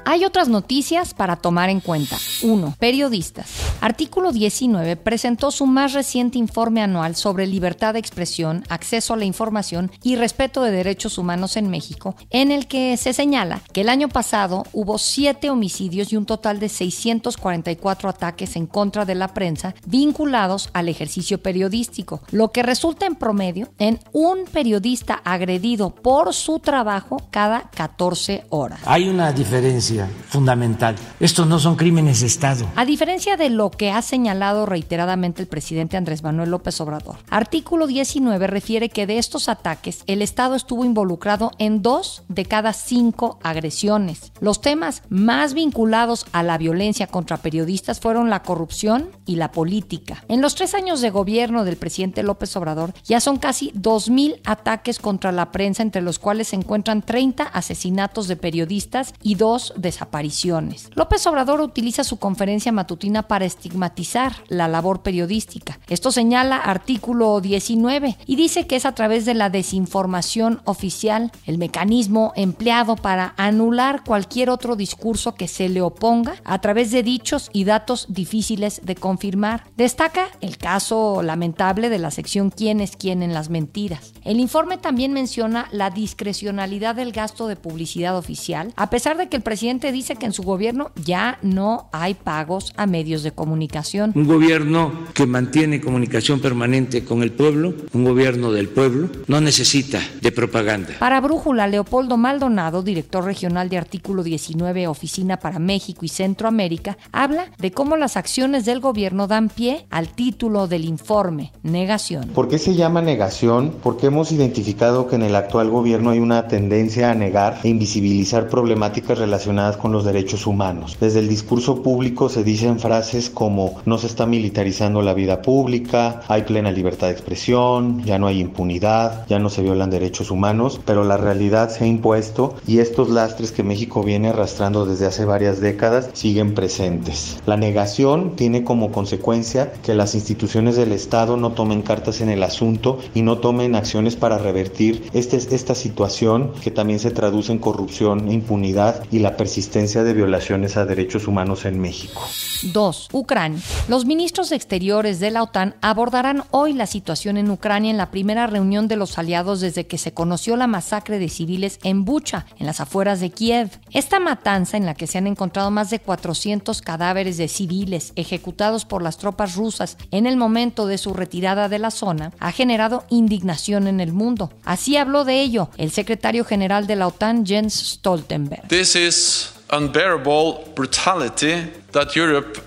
Hay 0.06 0.26
otras 0.26 0.50
noticias 0.50 1.14
para 1.14 1.38
tomar 1.38 1.70
en 1.70 1.80
cuenta. 1.80 2.18
1. 2.42 2.76
Periodistas. 2.78 3.48
Artículo 3.80 4.34
19 4.34 4.98
presentó 4.98 5.50
su 5.50 5.66
más 5.66 5.94
reciente 5.94 6.38
informe 6.38 6.82
anual 6.82 7.16
sobre 7.16 7.48
libertad 7.48 7.94
de 7.94 8.00
expresión, 8.00 8.64
acceso 8.70 9.14
a 9.14 9.18
la 9.18 9.26
información 9.26 9.92
y 10.04 10.18
respeto 10.18 10.62
de 10.62 10.72
derechos 10.72 11.18
humanos 11.18 11.56
en 11.56 11.70
México, 11.70 12.16
en 12.32 12.52
el 12.52 12.68
que 12.68 12.98
se 12.98 13.14
señala 13.14 13.62
que 13.72 13.82
el 13.82 13.90
año 13.90 14.10
pasado 14.10 14.64
hubo 14.74 14.98
7 14.98 15.50
homicidios 15.50 16.12
y 16.12 16.18
un 16.18 16.26
total 16.26 16.60
de 16.60 16.68
644 16.68 18.10
ataques 18.10 18.58
en 18.58 18.68
contra 18.68 19.06
de 19.06 19.16
la 19.16 19.30
prensa 19.30 19.74
vinculados 19.86 20.70
al 20.74 20.90
ejercicio 20.90 21.42
periodístico, 21.42 22.22
lo 22.32 22.52
que 22.52 22.64
resulta 22.64 23.06
en 23.06 23.16
promedio 23.16 23.70
en 23.80 24.00
un 24.12 24.46
periodista 24.52 25.22
agredido 25.24 25.92
por 25.96 26.34
su 26.34 26.60
trabajo 26.60 27.22
cada 27.32 27.70
14 27.72 28.46
horas. 28.50 28.80
Hay 28.86 29.08
una 29.08 29.32
diferencia 29.32 29.93
fundamental. 30.28 30.96
Estos 31.20 31.48
no 31.48 31.60
son 31.60 31.76
crímenes 31.76 32.22
de 32.22 32.28
Estado. 32.28 32.66
A 32.76 32.86
diferencia 32.86 33.38
de 33.38 33.50
lo 33.50 33.72
que 33.72 33.92
ha 33.92 34.02
señalado 34.02 34.66
reiteradamente 34.66 35.42
el 35.42 35.48
presidente 35.48 35.98
Andrés 35.98 36.24
Manuel 36.24 36.52
López 36.52 36.80
Obrador, 36.82 37.18
artículo 37.30 37.88
19 37.88 38.48
refiere 38.48 38.90
que 38.90 39.08
de 39.08 39.18
estos 39.18 39.50
ataques 39.50 40.04
el 40.08 40.22
Estado 40.22 40.56
estuvo 40.56 40.86
involucrado 40.86 41.52
en 41.60 41.82
dos 41.82 42.24
de 42.28 42.46
cada 42.46 42.74
cinco 42.74 43.40
agresiones. 43.44 44.32
Los 44.40 44.62
temas 44.62 45.04
más 45.10 45.54
vinculados 45.54 46.26
a 46.32 46.44
la 46.44 46.58
violencia 46.58 47.08
contra 47.08 47.38
periodistas 47.38 48.00
fueron 48.00 48.30
la 48.30 48.44
corrupción 48.44 49.10
y 49.26 49.36
la 49.36 49.52
política. 49.52 50.24
En 50.28 50.42
los 50.42 50.56
tres 50.56 50.74
años 50.74 51.02
de 51.02 51.10
gobierno 51.10 51.64
del 51.64 51.78
presidente 51.78 52.24
López 52.24 52.56
Obrador 52.56 52.94
ya 53.04 53.20
son 53.20 53.38
casi 53.38 53.72
2.000 53.72 54.42
ataques 54.46 55.00
contra 55.00 55.32
la 55.32 55.52
prensa, 55.52 55.84
entre 55.84 56.02
los 56.02 56.20
cuales 56.20 56.50
se 56.50 56.56
encuentran 56.56 57.02
30 57.02 57.44
asesinatos 57.44 58.28
de 58.28 58.36
periodistas 58.36 59.14
y 59.22 59.36
dos 59.36 59.74
desapariciones. 59.84 60.90
López 60.96 61.28
Obrador 61.28 61.62
utiliza 61.62 62.04
su 62.04 62.18
conferencia 62.18 62.72
matutina 62.72 63.28
para 63.28 63.46
estigmatizar 63.46 64.34
la 64.48 64.68
labor 64.68 65.04
periodística. 65.04 65.80
Esto 65.88 66.12
señala 66.12 66.58
artículo 66.58 67.40
19 67.40 68.18
y 68.26 68.36
dice 68.36 68.66
que 68.66 68.78
es 68.78 68.88
a 68.88 68.96
través 68.96 69.26
de 69.26 69.36
la 69.36 69.52
desinformación 69.52 70.62
oficial 70.66 71.32
el 71.46 71.60
mecanismo 71.60 72.34
empleado 72.36 72.96
para 72.96 73.36
anular 73.38 74.04
cualquier 74.04 74.50
otro 74.50 74.76
discurso 74.76 75.36
que 75.36 75.48
se 75.48 75.70
le 75.70 75.82
oponga 75.82 76.36
a 76.44 76.60
través 76.60 76.92
de 76.92 77.04
dichos 77.04 77.50
y 77.54 77.66
datos 77.66 78.08
difíciles 78.10 78.82
de 78.84 78.96
confirmar. 78.96 79.66
Destaca 79.76 80.28
el 80.42 80.58
caso 80.58 81.22
lamentable 81.22 81.90
de 81.90 82.00
la 82.00 82.10
sección 82.10 82.50
quién 82.50 82.80
es 82.80 82.96
quién 82.96 83.22
en 83.22 83.34
las 83.34 83.50
mentiras. 83.50 84.14
El 84.24 84.40
informe 84.40 84.78
también 84.78 85.12
menciona 85.12 85.68
la 85.72 85.90
discrecionalidad 85.90 86.96
del 86.96 87.12
gasto 87.12 87.48
de 87.48 87.58
publicidad 87.58 88.18
oficial, 88.18 88.74
a 88.78 88.90
pesar 88.90 89.18
de 89.18 89.28
que 89.28 89.38
el 89.38 89.44
presidente 89.44 89.73
dice 89.80 90.16
que 90.16 90.26
en 90.26 90.34
su 90.34 90.44
gobierno 90.44 90.92
ya 91.04 91.40
no 91.42 91.90
hay 91.92 92.14
pagos 92.14 92.74
a 92.78 92.86
medios 92.86 93.24
de 93.24 93.32
comunicación. 93.32 94.12
Un 94.16 94.28
gobierno 94.28 94.92
que 95.14 95.26
mantiene 95.26 95.82
comunicación 95.82 96.40
permanente 96.40 97.04
con 97.04 97.24
el 97.24 97.32
pueblo, 97.32 97.74
un 97.94 98.04
gobierno 98.04 98.52
del 98.52 98.70
pueblo, 98.70 99.10
no 99.28 99.42
necesita 99.42 100.00
de 100.22 100.32
propaganda. 100.32 100.94
Para 101.00 101.22
Brújula, 101.22 101.68
Leopoldo 101.68 102.18
Maldonado, 102.18 102.84
director 102.84 103.26
regional 103.26 103.70
de 103.70 103.78
Artículo 103.78 104.24
19, 104.24 104.88
Oficina 104.88 105.38
para 105.38 105.60
México 105.60 106.06
y 106.06 106.10
Centroamérica, 106.10 106.98
habla 107.12 107.52
de 107.58 107.72
cómo 107.72 107.98
las 107.98 108.18
acciones 108.18 108.66
del 108.66 108.80
gobierno 108.80 109.28
dan 109.28 109.50
pie 109.50 109.86
al 109.90 110.10
título 110.10 110.68
del 110.68 110.86
informe, 110.86 111.52
negación. 111.64 112.30
¿Por 112.30 112.48
qué 112.48 112.60
se 112.60 112.76
llama 112.76 113.02
negación? 113.02 113.74
Porque 113.82 114.08
hemos 114.08 114.32
identificado 114.32 115.08
que 115.08 115.16
en 115.16 115.24
el 115.24 115.36
actual 115.36 115.70
gobierno 115.70 116.12
hay 116.12 116.20
una 116.20 116.48
tendencia 116.48 117.12
a 117.12 117.16
negar 117.16 117.60
e 117.64 117.70
invisibilizar 117.70 118.50
problemáticas 118.50 119.18
relacionadas 119.18 119.63
con 119.72 119.92
los 119.92 120.04
derechos 120.04 120.46
humanos. 120.46 120.98
Desde 121.00 121.20
el 121.20 121.30
discurso 121.30 121.82
público 121.82 122.30
se 122.30 122.44
dicen 122.44 122.80
frases 122.80 123.30
como 123.30 123.82
no 123.86 123.98
se 123.98 124.08
está 124.08 124.26
militarizando 124.26 125.02
la 125.02 125.14
vida 125.14 125.42
pública, 125.42 126.22
hay 126.28 126.44
plena 126.44 126.72
libertad 126.72 127.08
de 127.08 127.14
expresión, 127.14 128.04
ya 128.04 128.20
no 128.20 128.28
hay 128.28 128.40
impunidad, 128.40 129.26
ya 129.28 129.40
no 129.40 129.50
se 129.50 129.62
violan 129.62 129.90
derechos 129.90 130.32
humanos, 130.32 130.80
pero 130.86 131.04
la 131.04 131.18
realidad 131.18 131.70
se 131.70 131.86
ha 131.86 131.88
impuesto 131.88 132.56
y 132.68 132.80
estos 132.80 133.10
lastres 133.10 133.52
que 133.52 133.64
México 133.64 134.04
viene 134.04 134.30
arrastrando 134.30 134.86
desde 134.86 135.06
hace 135.06 135.26
varias 135.26 135.62
décadas 135.62 136.10
siguen 136.14 136.54
presentes. 136.54 137.42
La 137.46 137.58
negación 137.58 138.36
tiene 138.36 138.64
como 138.64 138.92
consecuencia 138.92 139.72
que 139.84 139.94
las 139.94 140.16
instituciones 140.16 140.76
del 140.76 140.92
Estado 140.92 141.38
no 141.38 141.52
tomen 141.52 141.82
cartas 141.82 142.22
en 142.22 142.30
el 142.30 142.44
asunto 142.44 143.00
y 143.14 143.22
no 143.22 143.38
tomen 143.38 143.76
acciones 143.76 144.16
para 144.16 144.38
revertir 144.38 145.10
este, 145.14 145.38
esta 145.38 145.76
situación 145.76 146.52
que 146.62 146.72
también 146.72 147.00
se 147.00 147.12
traduce 147.12 147.52
en 147.52 147.60
corrupción, 147.60 148.32
impunidad 148.32 149.04
y 149.12 149.20
la 149.20 149.38
persistencia 149.54 150.04
de 150.04 150.16
violaciones 150.16 150.78
a 150.78 150.86
derechos 150.86 151.28
humanos 151.28 151.66
en 151.66 151.80
México. 151.80 152.28
2. 152.64 153.10
Ucrania. 153.12 153.62
Los 153.88 154.04
ministros 154.04 154.52
exteriores 154.52 155.20
de 155.20 155.30
la 155.30 155.44
OTAN 155.44 155.76
abordarán 155.82 156.44
hoy 156.50 156.74
la 156.74 156.88
situación 156.88 157.38
en 157.38 157.52
Ucrania 157.52 157.92
en 157.92 157.98
la 157.98 158.10
primera 158.10 158.48
reunión 158.48 158.88
de 158.88 158.96
los 158.96 159.20
aliados 159.20 159.62
desde 159.62 159.86
que 159.86 160.00
se 160.00 160.12
conoció 160.12 160.58
la 160.58 160.66
masacre 160.66 161.20
de 161.20 161.30
civiles 161.30 161.80
en 161.84 162.04
Bucha, 162.04 162.48
en 162.58 162.66
las 162.66 162.80
afueras 162.80 163.20
de 163.20 163.30
Kiev. 163.30 163.70
Esta 163.92 164.20
matanza, 164.20 164.76
en 164.76 164.88
la 164.88 164.96
que 164.96 165.06
se 165.06 165.20
han 165.20 165.28
encontrado 165.28 165.70
más 165.70 165.92
de 165.92 166.00
400 166.00 166.82
cadáveres 166.82 167.38
de 167.38 167.48
civiles 167.48 168.12
ejecutados 168.16 168.86
por 168.86 169.04
las 169.04 169.20
tropas 169.20 169.54
rusas 169.54 169.98
en 170.10 170.26
el 170.26 170.36
momento 170.36 170.88
de 170.88 170.98
su 170.98 171.14
retirada 171.14 171.70
de 171.70 171.78
la 171.78 171.92
zona, 171.92 172.32
ha 172.40 172.52
generado 172.52 173.04
indignación 173.12 173.86
en 173.86 174.00
el 174.00 174.14
mundo. 174.14 174.52
Así 174.66 174.98
habló 174.98 175.26
de 175.26 175.42
ello 175.42 175.70
el 175.78 175.92
secretario 175.92 176.44
general 176.44 176.88
de 176.88 176.96
la 176.96 177.06
OTAN, 177.06 177.46
Jens 177.46 177.76
Stoltenberg. 177.76 178.68
This 178.68 178.96
is 178.96 179.43
unbearable 179.74 180.72
brutality 180.76 181.66
that 181.92 182.16
Europe 182.16 182.58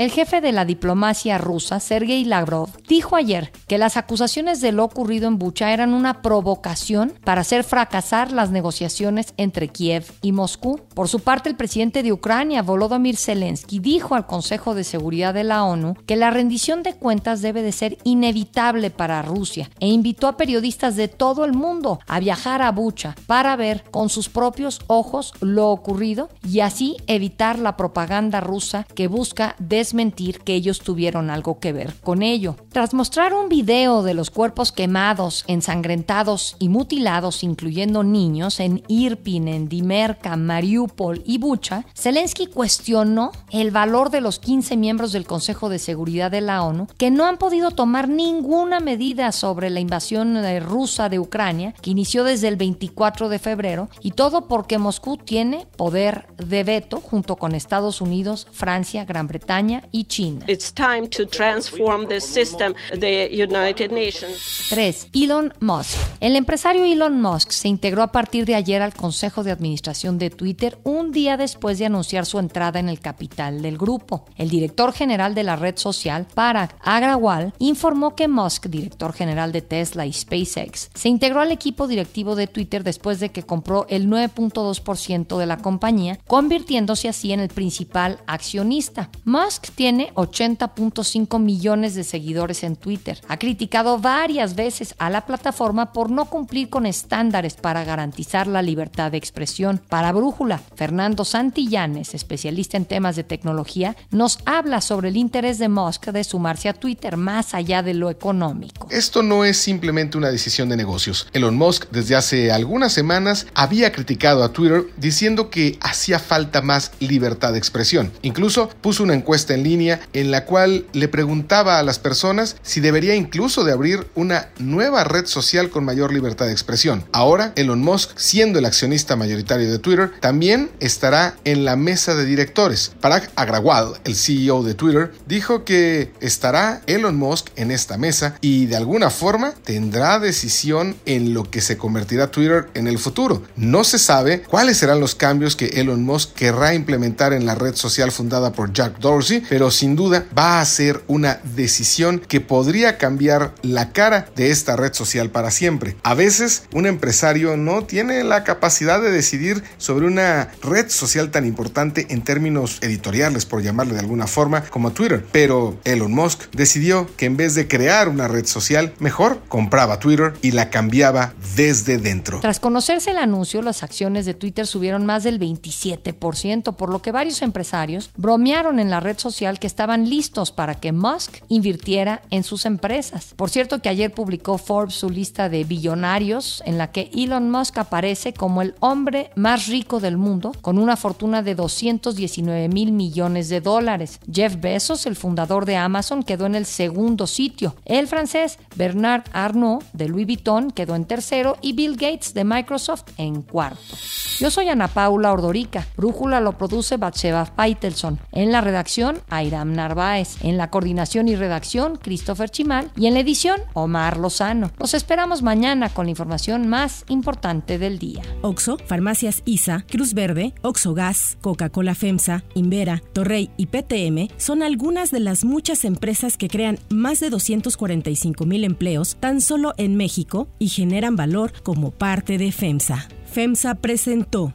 El 0.00 0.10
jefe 0.10 0.40
de 0.40 0.52
la 0.52 0.64
diplomacia 0.64 1.38
rusa, 1.38 1.80
Sergei 1.80 2.24
Lavrov, 2.24 2.70
dijo 2.88 3.16
ayer 3.16 3.52
que 3.66 3.78
las 3.78 3.96
acusaciones 3.96 4.60
de 4.60 4.72
lo 4.72 4.84
ocurrido 4.84 5.28
en 5.28 5.38
Bucha 5.38 5.72
eran 5.72 5.92
una 5.92 6.22
provocación 6.22 7.12
para 7.24 7.42
hacer 7.42 7.64
fracasar 7.64 8.32
las 8.32 8.50
negociaciones 8.50 9.34
entre 9.36 9.68
Kiev 9.68 10.04
y 10.22 10.32
Moscú. 10.32 10.80
Por 10.94 11.08
su 11.08 11.20
parte, 11.20 11.48
el 11.48 11.56
presidente 11.56 12.02
de 12.02 12.12
Ucrania, 12.12 12.62
Volodymyr 12.62 13.16
Zelensky, 13.16 13.78
dijo 13.78 14.14
al 14.14 14.26
Consejo 14.26 14.74
de 14.74 14.84
Seguridad 14.84 15.34
de 15.34 15.44
la 15.44 15.64
ONU 15.64 15.94
que 16.06 16.16
la 16.16 16.30
rendición 16.30 16.82
de 16.82 16.94
cuentas 16.94 17.42
debe 17.42 17.62
de 17.62 17.72
ser 17.72 17.98
inevitable 18.04 18.90
para 18.90 19.22
Rusia 19.22 19.70
e 19.80 19.88
invitó 19.88 20.28
a 20.28 20.36
periodistas 20.36 20.96
de 20.96 21.08
todo 21.08 21.44
el 21.44 21.52
mundo 21.52 22.00
a 22.06 22.20
viajar 22.20 22.62
a 22.62 22.72
Bucha 22.72 23.14
para 23.26 23.56
ver 23.56 23.84
con 23.90 24.08
sus 24.08 24.28
propios 24.28 24.80
ojos 24.86 25.32
lo 25.40 25.68
ocurrido 25.68 26.28
y 26.46 26.60
así 26.60 26.96
evitar 27.18 27.58
la 27.58 27.76
propaganda 27.76 28.40
rusa 28.40 28.86
que 28.94 29.08
busca 29.08 29.54
desmentir 29.58 30.40
que 30.40 30.54
ellos 30.54 30.80
tuvieron 30.80 31.30
algo 31.30 31.60
que 31.60 31.72
ver 31.72 31.94
con 32.02 32.22
ello. 32.22 32.56
Tras 32.72 32.94
mostrar 32.94 33.34
un 33.34 33.48
video 33.48 34.02
de 34.02 34.14
los 34.14 34.30
cuerpos 34.30 34.72
quemados, 34.72 35.44
ensangrentados 35.46 36.56
y 36.58 36.68
mutilados, 36.68 37.42
incluyendo 37.42 38.02
niños, 38.02 38.60
en 38.60 38.82
Irpin, 38.88 39.48
en 39.48 39.68
Dimerka, 39.68 40.36
Mariupol 40.36 41.22
y 41.26 41.38
Bucha, 41.38 41.84
Zelensky 41.94 42.46
cuestionó 42.46 43.32
el 43.50 43.70
valor 43.70 44.10
de 44.10 44.20
los 44.20 44.38
15 44.38 44.76
miembros 44.76 45.12
del 45.12 45.26
Consejo 45.26 45.68
de 45.68 45.78
Seguridad 45.78 46.30
de 46.30 46.40
la 46.40 46.62
ONU 46.62 46.86
que 46.96 47.10
no 47.10 47.26
han 47.26 47.36
podido 47.36 47.70
tomar 47.70 48.08
ninguna 48.08 48.80
medida 48.80 49.32
sobre 49.32 49.70
la 49.70 49.80
invasión 49.80 50.36
eh, 50.36 50.60
rusa 50.60 51.08
de 51.08 51.18
Ucrania, 51.18 51.74
que 51.80 51.90
inició 51.90 52.24
desde 52.24 52.48
el 52.48 52.56
24 52.56 53.28
de 53.28 53.38
febrero, 53.38 53.88
y 54.00 54.12
todo 54.12 54.48
porque 54.48 54.78
Moscú 54.78 55.16
tiene 55.16 55.66
poder 55.76 56.26
de 56.36 56.64
veto 56.64 57.00
junto 57.08 57.36
con 57.36 57.54
Estados 57.54 58.00
Unidos, 58.00 58.46
Francia, 58.52 59.04
Gran 59.04 59.26
Bretaña 59.26 59.82
y 59.90 60.04
China. 60.04 60.44
It's 60.46 60.72
time 60.72 61.08
to 61.08 61.26
transform 61.26 62.06
the 62.06 62.20
system, 62.20 62.74
the 63.00 63.30
United 63.32 63.90
Nations. 63.90 64.68
3. 64.68 65.08
Elon 65.14 65.54
Musk. 65.60 65.96
El 66.20 66.36
empresario 66.36 66.84
Elon 66.84 67.20
Musk 67.20 67.50
se 67.50 67.68
integró 67.68 68.02
a 68.02 68.12
partir 68.12 68.44
de 68.44 68.54
ayer 68.54 68.82
al 68.82 68.94
Consejo 68.94 69.42
de 69.42 69.50
Administración 69.50 70.18
de 70.18 70.30
Twitter 70.30 70.78
un 70.84 71.10
día 71.12 71.36
después 71.36 71.78
de 71.78 71.86
anunciar 71.86 72.26
su 72.26 72.38
entrada 72.38 72.78
en 72.78 72.88
el 72.88 73.00
capital 73.00 73.62
del 73.62 73.78
grupo. 73.78 74.26
El 74.36 74.50
director 74.50 74.92
general 74.92 75.34
de 75.34 75.44
la 75.44 75.56
red 75.56 75.76
social, 75.76 76.26
Parag 76.34 76.76
Agrawal, 76.82 77.54
informó 77.58 78.14
que 78.14 78.28
Musk, 78.28 78.66
director 78.66 79.12
general 79.12 79.52
de 79.52 79.62
Tesla 79.62 80.04
y 80.04 80.12
SpaceX, 80.12 80.90
se 80.92 81.08
integró 81.08 81.40
al 81.40 81.52
equipo 81.52 81.86
directivo 81.86 82.36
de 82.36 82.46
Twitter 82.46 82.84
después 82.84 83.20
de 83.20 83.30
que 83.30 83.44
compró 83.44 83.86
el 83.88 84.08
9.2% 84.08 85.38
de 85.38 85.46
la 85.46 85.58
compañía, 85.58 86.18
convirtiéndose 86.26 86.97
así 87.06 87.32
en 87.32 87.38
el 87.38 87.48
principal 87.50 88.18
accionista. 88.26 89.10
Musk 89.24 89.68
tiene 89.76 90.12
80.5 90.14 91.38
millones 91.38 91.94
de 91.94 92.02
seguidores 92.02 92.64
en 92.64 92.74
Twitter. 92.74 93.20
Ha 93.28 93.38
criticado 93.38 93.98
varias 93.98 94.56
veces 94.56 94.94
a 94.98 95.10
la 95.10 95.26
plataforma 95.26 95.92
por 95.92 96.10
no 96.10 96.24
cumplir 96.24 96.70
con 96.70 96.86
estándares 96.86 97.54
para 97.54 97.84
garantizar 97.84 98.46
la 98.46 98.62
libertad 98.62 99.12
de 99.12 99.18
expresión. 99.18 99.80
Para 99.88 100.10
Brújula, 100.12 100.60
Fernando 100.74 101.24
Santillanes, 101.24 102.14
especialista 102.14 102.76
en 102.76 102.86
temas 102.86 103.14
de 103.14 103.24
tecnología, 103.24 103.96
nos 104.10 104.38
habla 104.46 104.80
sobre 104.80 105.10
el 105.10 105.16
interés 105.16 105.58
de 105.58 105.68
Musk 105.68 106.06
de 106.06 106.24
sumarse 106.24 106.68
a 106.68 106.74
Twitter 106.74 107.16
más 107.16 107.54
allá 107.54 107.82
de 107.82 107.94
lo 107.94 108.10
económico. 108.10 108.88
Esto 108.90 109.22
no 109.22 109.44
es 109.44 109.58
simplemente 109.58 110.16
una 110.16 110.30
decisión 110.30 110.68
de 110.68 110.76
negocios. 110.76 111.28
Elon 111.32 111.56
Musk 111.56 111.90
desde 111.90 112.16
hace 112.16 112.50
algunas 112.50 112.92
semanas 112.92 113.46
había 113.54 113.92
criticado 113.92 114.42
a 114.42 114.52
Twitter 114.52 114.86
diciendo 114.96 115.50
que 115.50 115.78
hacía 115.80 116.18
falta 116.18 116.62
más 116.62 116.87
libertad 117.00 117.52
de 117.52 117.58
expresión. 117.58 118.12
Incluso 118.22 118.68
puso 118.80 119.02
una 119.02 119.14
encuesta 119.14 119.54
en 119.54 119.62
línea 119.62 120.00
en 120.12 120.30
la 120.30 120.44
cual 120.44 120.86
le 120.92 121.08
preguntaba 121.08 121.78
a 121.78 121.82
las 121.82 121.98
personas 121.98 122.56
si 122.62 122.80
debería 122.80 123.14
incluso 123.14 123.64
de 123.64 123.72
abrir 123.72 124.06
una 124.14 124.48
nueva 124.58 125.04
red 125.04 125.26
social 125.26 125.70
con 125.70 125.84
mayor 125.84 126.12
libertad 126.12 126.46
de 126.46 126.52
expresión. 126.52 127.04
Ahora, 127.12 127.52
Elon 127.56 127.80
Musk, 127.80 128.10
siendo 128.16 128.58
el 128.58 128.64
accionista 128.64 129.16
mayoritario 129.16 129.70
de 129.70 129.78
Twitter, 129.78 130.12
también 130.20 130.70
estará 130.80 131.36
en 131.44 131.64
la 131.64 131.76
mesa 131.76 132.14
de 132.14 132.24
directores. 132.24 132.92
Parag 133.00 133.30
Agrawal, 133.36 133.94
el 134.04 134.14
CEO 134.14 134.62
de 134.62 134.74
Twitter, 134.74 135.12
dijo 135.26 135.64
que 135.64 136.12
estará 136.20 136.82
Elon 136.86 137.16
Musk 137.16 137.48
en 137.56 137.70
esta 137.70 137.98
mesa 137.98 138.36
y 138.40 138.66
de 138.66 138.76
alguna 138.76 139.10
forma 139.10 139.52
tendrá 139.64 140.18
decisión 140.18 140.96
en 141.06 141.34
lo 141.34 141.44
que 141.50 141.60
se 141.60 141.76
convertirá 141.76 142.30
Twitter 142.30 142.68
en 142.74 142.86
el 142.86 142.98
futuro. 142.98 143.42
No 143.56 143.84
se 143.84 143.98
sabe 143.98 144.42
cuáles 144.42 144.78
serán 144.78 145.00
los 145.00 145.14
cambios 145.14 145.56
que 145.56 145.66
Elon 145.80 146.04
Musk 146.04 146.34
querrá 146.34 146.74
implementar 146.78 147.32
en 147.32 147.44
la 147.44 147.54
red 147.54 147.74
social 147.74 148.10
fundada 148.12 148.52
por 148.52 148.72
Jack 148.72 148.98
Dorsey, 148.98 149.42
pero 149.48 149.70
sin 149.70 149.96
duda 149.96 150.24
va 150.36 150.60
a 150.60 150.64
ser 150.64 151.02
una 151.06 151.40
decisión 151.54 152.20
que 152.20 152.40
podría 152.40 152.98
cambiar 152.98 153.54
la 153.62 153.92
cara 153.92 154.28
de 154.36 154.50
esta 154.50 154.76
red 154.76 154.94
social 154.94 155.30
para 155.30 155.50
siempre. 155.50 155.96
A 156.02 156.14
veces 156.14 156.62
un 156.72 156.86
empresario 156.86 157.56
no 157.56 157.84
tiene 157.84 158.24
la 158.24 158.44
capacidad 158.44 159.00
de 159.00 159.10
decidir 159.10 159.62
sobre 159.76 160.06
una 160.06 160.48
red 160.62 160.88
social 160.88 161.30
tan 161.30 161.46
importante 161.46 162.06
en 162.10 162.22
términos 162.22 162.78
editoriales, 162.80 163.46
por 163.46 163.62
llamarle 163.62 163.94
de 163.94 164.00
alguna 164.00 164.26
forma, 164.26 164.62
como 164.64 164.92
Twitter, 164.92 165.24
pero 165.32 165.78
Elon 165.84 166.12
Musk 166.12 166.50
decidió 166.52 167.08
que 167.16 167.26
en 167.26 167.36
vez 167.36 167.54
de 167.54 167.68
crear 167.68 168.08
una 168.08 168.28
red 168.28 168.46
social, 168.46 168.94
mejor 168.98 169.40
compraba 169.48 169.98
Twitter 169.98 170.34
y 170.42 170.52
la 170.52 170.70
cambiaba 170.70 171.34
desde 171.56 171.98
dentro. 171.98 172.40
Tras 172.40 172.60
conocerse 172.60 173.10
el 173.10 173.18
anuncio, 173.18 173.62
las 173.62 173.82
acciones 173.82 174.26
de 174.26 174.34
Twitter 174.34 174.66
subieron 174.66 175.06
más 175.06 175.24
del 175.24 175.38
27%, 175.40 176.67
por 176.72 176.90
lo 176.90 177.00
que 177.00 177.12
varios 177.12 177.42
empresarios 177.42 178.10
bromearon 178.16 178.78
en 178.78 178.90
la 178.90 179.00
red 179.00 179.18
social 179.18 179.58
que 179.58 179.66
estaban 179.66 180.08
listos 180.08 180.52
para 180.52 180.74
que 180.74 180.92
Musk 180.92 181.38
invirtiera 181.48 182.22
en 182.30 182.44
sus 182.44 182.66
empresas. 182.66 183.34
Por 183.36 183.50
cierto 183.50 183.80
que 183.80 183.88
ayer 183.88 184.12
publicó 184.12 184.58
Forbes 184.58 184.94
su 184.94 185.10
lista 185.10 185.48
de 185.48 185.64
billonarios 185.64 186.62
en 186.66 186.78
la 186.78 186.90
que 186.90 187.10
Elon 187.14 187.50
Musk 187.50 187.78
aparece 187.78 188.32
como 188.32 188.62
el 188.62 188.74
hombre 188.80 189.30
más 189.34 189.66
rico 189.66 190.00
del 190.00 190.16
mundo 190.16 190.52
con 190.60 190.78
una 190.78 190.96
fortuna 190.96 191.42
de 191.42 191.54
219 191.54 192.68
mil 192.68 192.92
millones 192.92 193.48
de 193.48 193.60
dólares. 193.60 194.20
Jeff 194.30 194.56
Bezos, 194.60 195.06
el 195.06 195.16
fundador 195.16 195.64
de 195.64 195.76
Amazon, 195.76 196.22
quedó 196.22 196.46
en 196.46 196.54
el 196.54 196.66
segundo 196.66 197.26
sitio. 197.26 197.74
El 197.84 198.08
francés 198.08 198.58
Bernard 198.76 199.24
Arnault 199.32 199.84
de 199.92 200.08
Louis 200.08 200.26
Vuitton 200.26 200.70
quedó 200.70 200.94
en 200.94 201.04
tercero 201.04 201.56
y 201.60 201.72
Bill 201.72 201.96
Gates 201.96 202.34
de 202.34 202.44
Microsoft 202.44 203.04
en 203.16 203.42
cuarto. 203.42 203.96
Yo 204.38 204.50
soy 204.50 204.68
Ana 204.68 204.88
Paula 204.88 205.32
Ordorica. 205.32 205.86
Brújula 205.96 206.40
lo 206.40 206.57
produce 206.58 206.96
Batsheva 206.96 207.46
Faitelson. 207.46 208.18
En 208.32 208.52
la 208.52 208.60
redacción, 208.60 209.20
Airam 209.30 209.72
Narváez. 209.72 210.36
En 210.42 210.56
la 210.56 210.70
coordinación 210.70 211.28
y 211.28 211.36
redacción, 211.36 211.96
Christopher 211.96 212.50
Chimal. 212.50 212.90
Y 212.96 213.06
en 213.06 213.14
la 213.14 213.20
edición, 213.20 213.60
Omar 213.72 214.18
Lozano. 214.18 214.70
Los 214.78 214.94
esperamos 214.94 215.42
mañana 215.42 215.88
con 215.88 216.06
la 216.06 216.10
información 216.10 216.68
más 216.68 217.04
importante 217.08 217.78
del 217.78 217.98
día. 217.98 218.22
Oxo, 218.42 218.78
Farmacias 218.86 219.42
ISA, 219.44 219.84
Cruz 219.88 220.14
Verde, 220.14 220.54
Oxo 220.62 220.94
Gas, 220.94 221.38
Coca-Cola 221.40 221.94
FEMSA, 221.94 222.44
Invera, 222.54 223.02
Torrey 223.12 223.50
y 223.56 223.66
PTM 223.66 224.28
son 224.36 224.62
algunas 224.62 225.10
de 225.10 225.20
las 225.20 225.44
muchas 225.44 225.84
empresas 225.84 226.36
que 226.36 226.48
crean 226.48 226.78
más 226.90 227.20
de 227.20 227.30
245 227.30 228.44
mil 228.46 228.64
empleos 228.64 229.16
tan 229.20 229.40
solo 229.40 229.74
en 229.76 229.96
México 229.96 230.48
y 230.58 230.68
generan 230.68 231.16
valor 231.16 231.52
como 231.62 231.90
parte 231.90 232.38
de 232.38 232.52
FEMSA. 232.52 233.08
FEMSA 233.26 233.76
presentó 233.76 234.54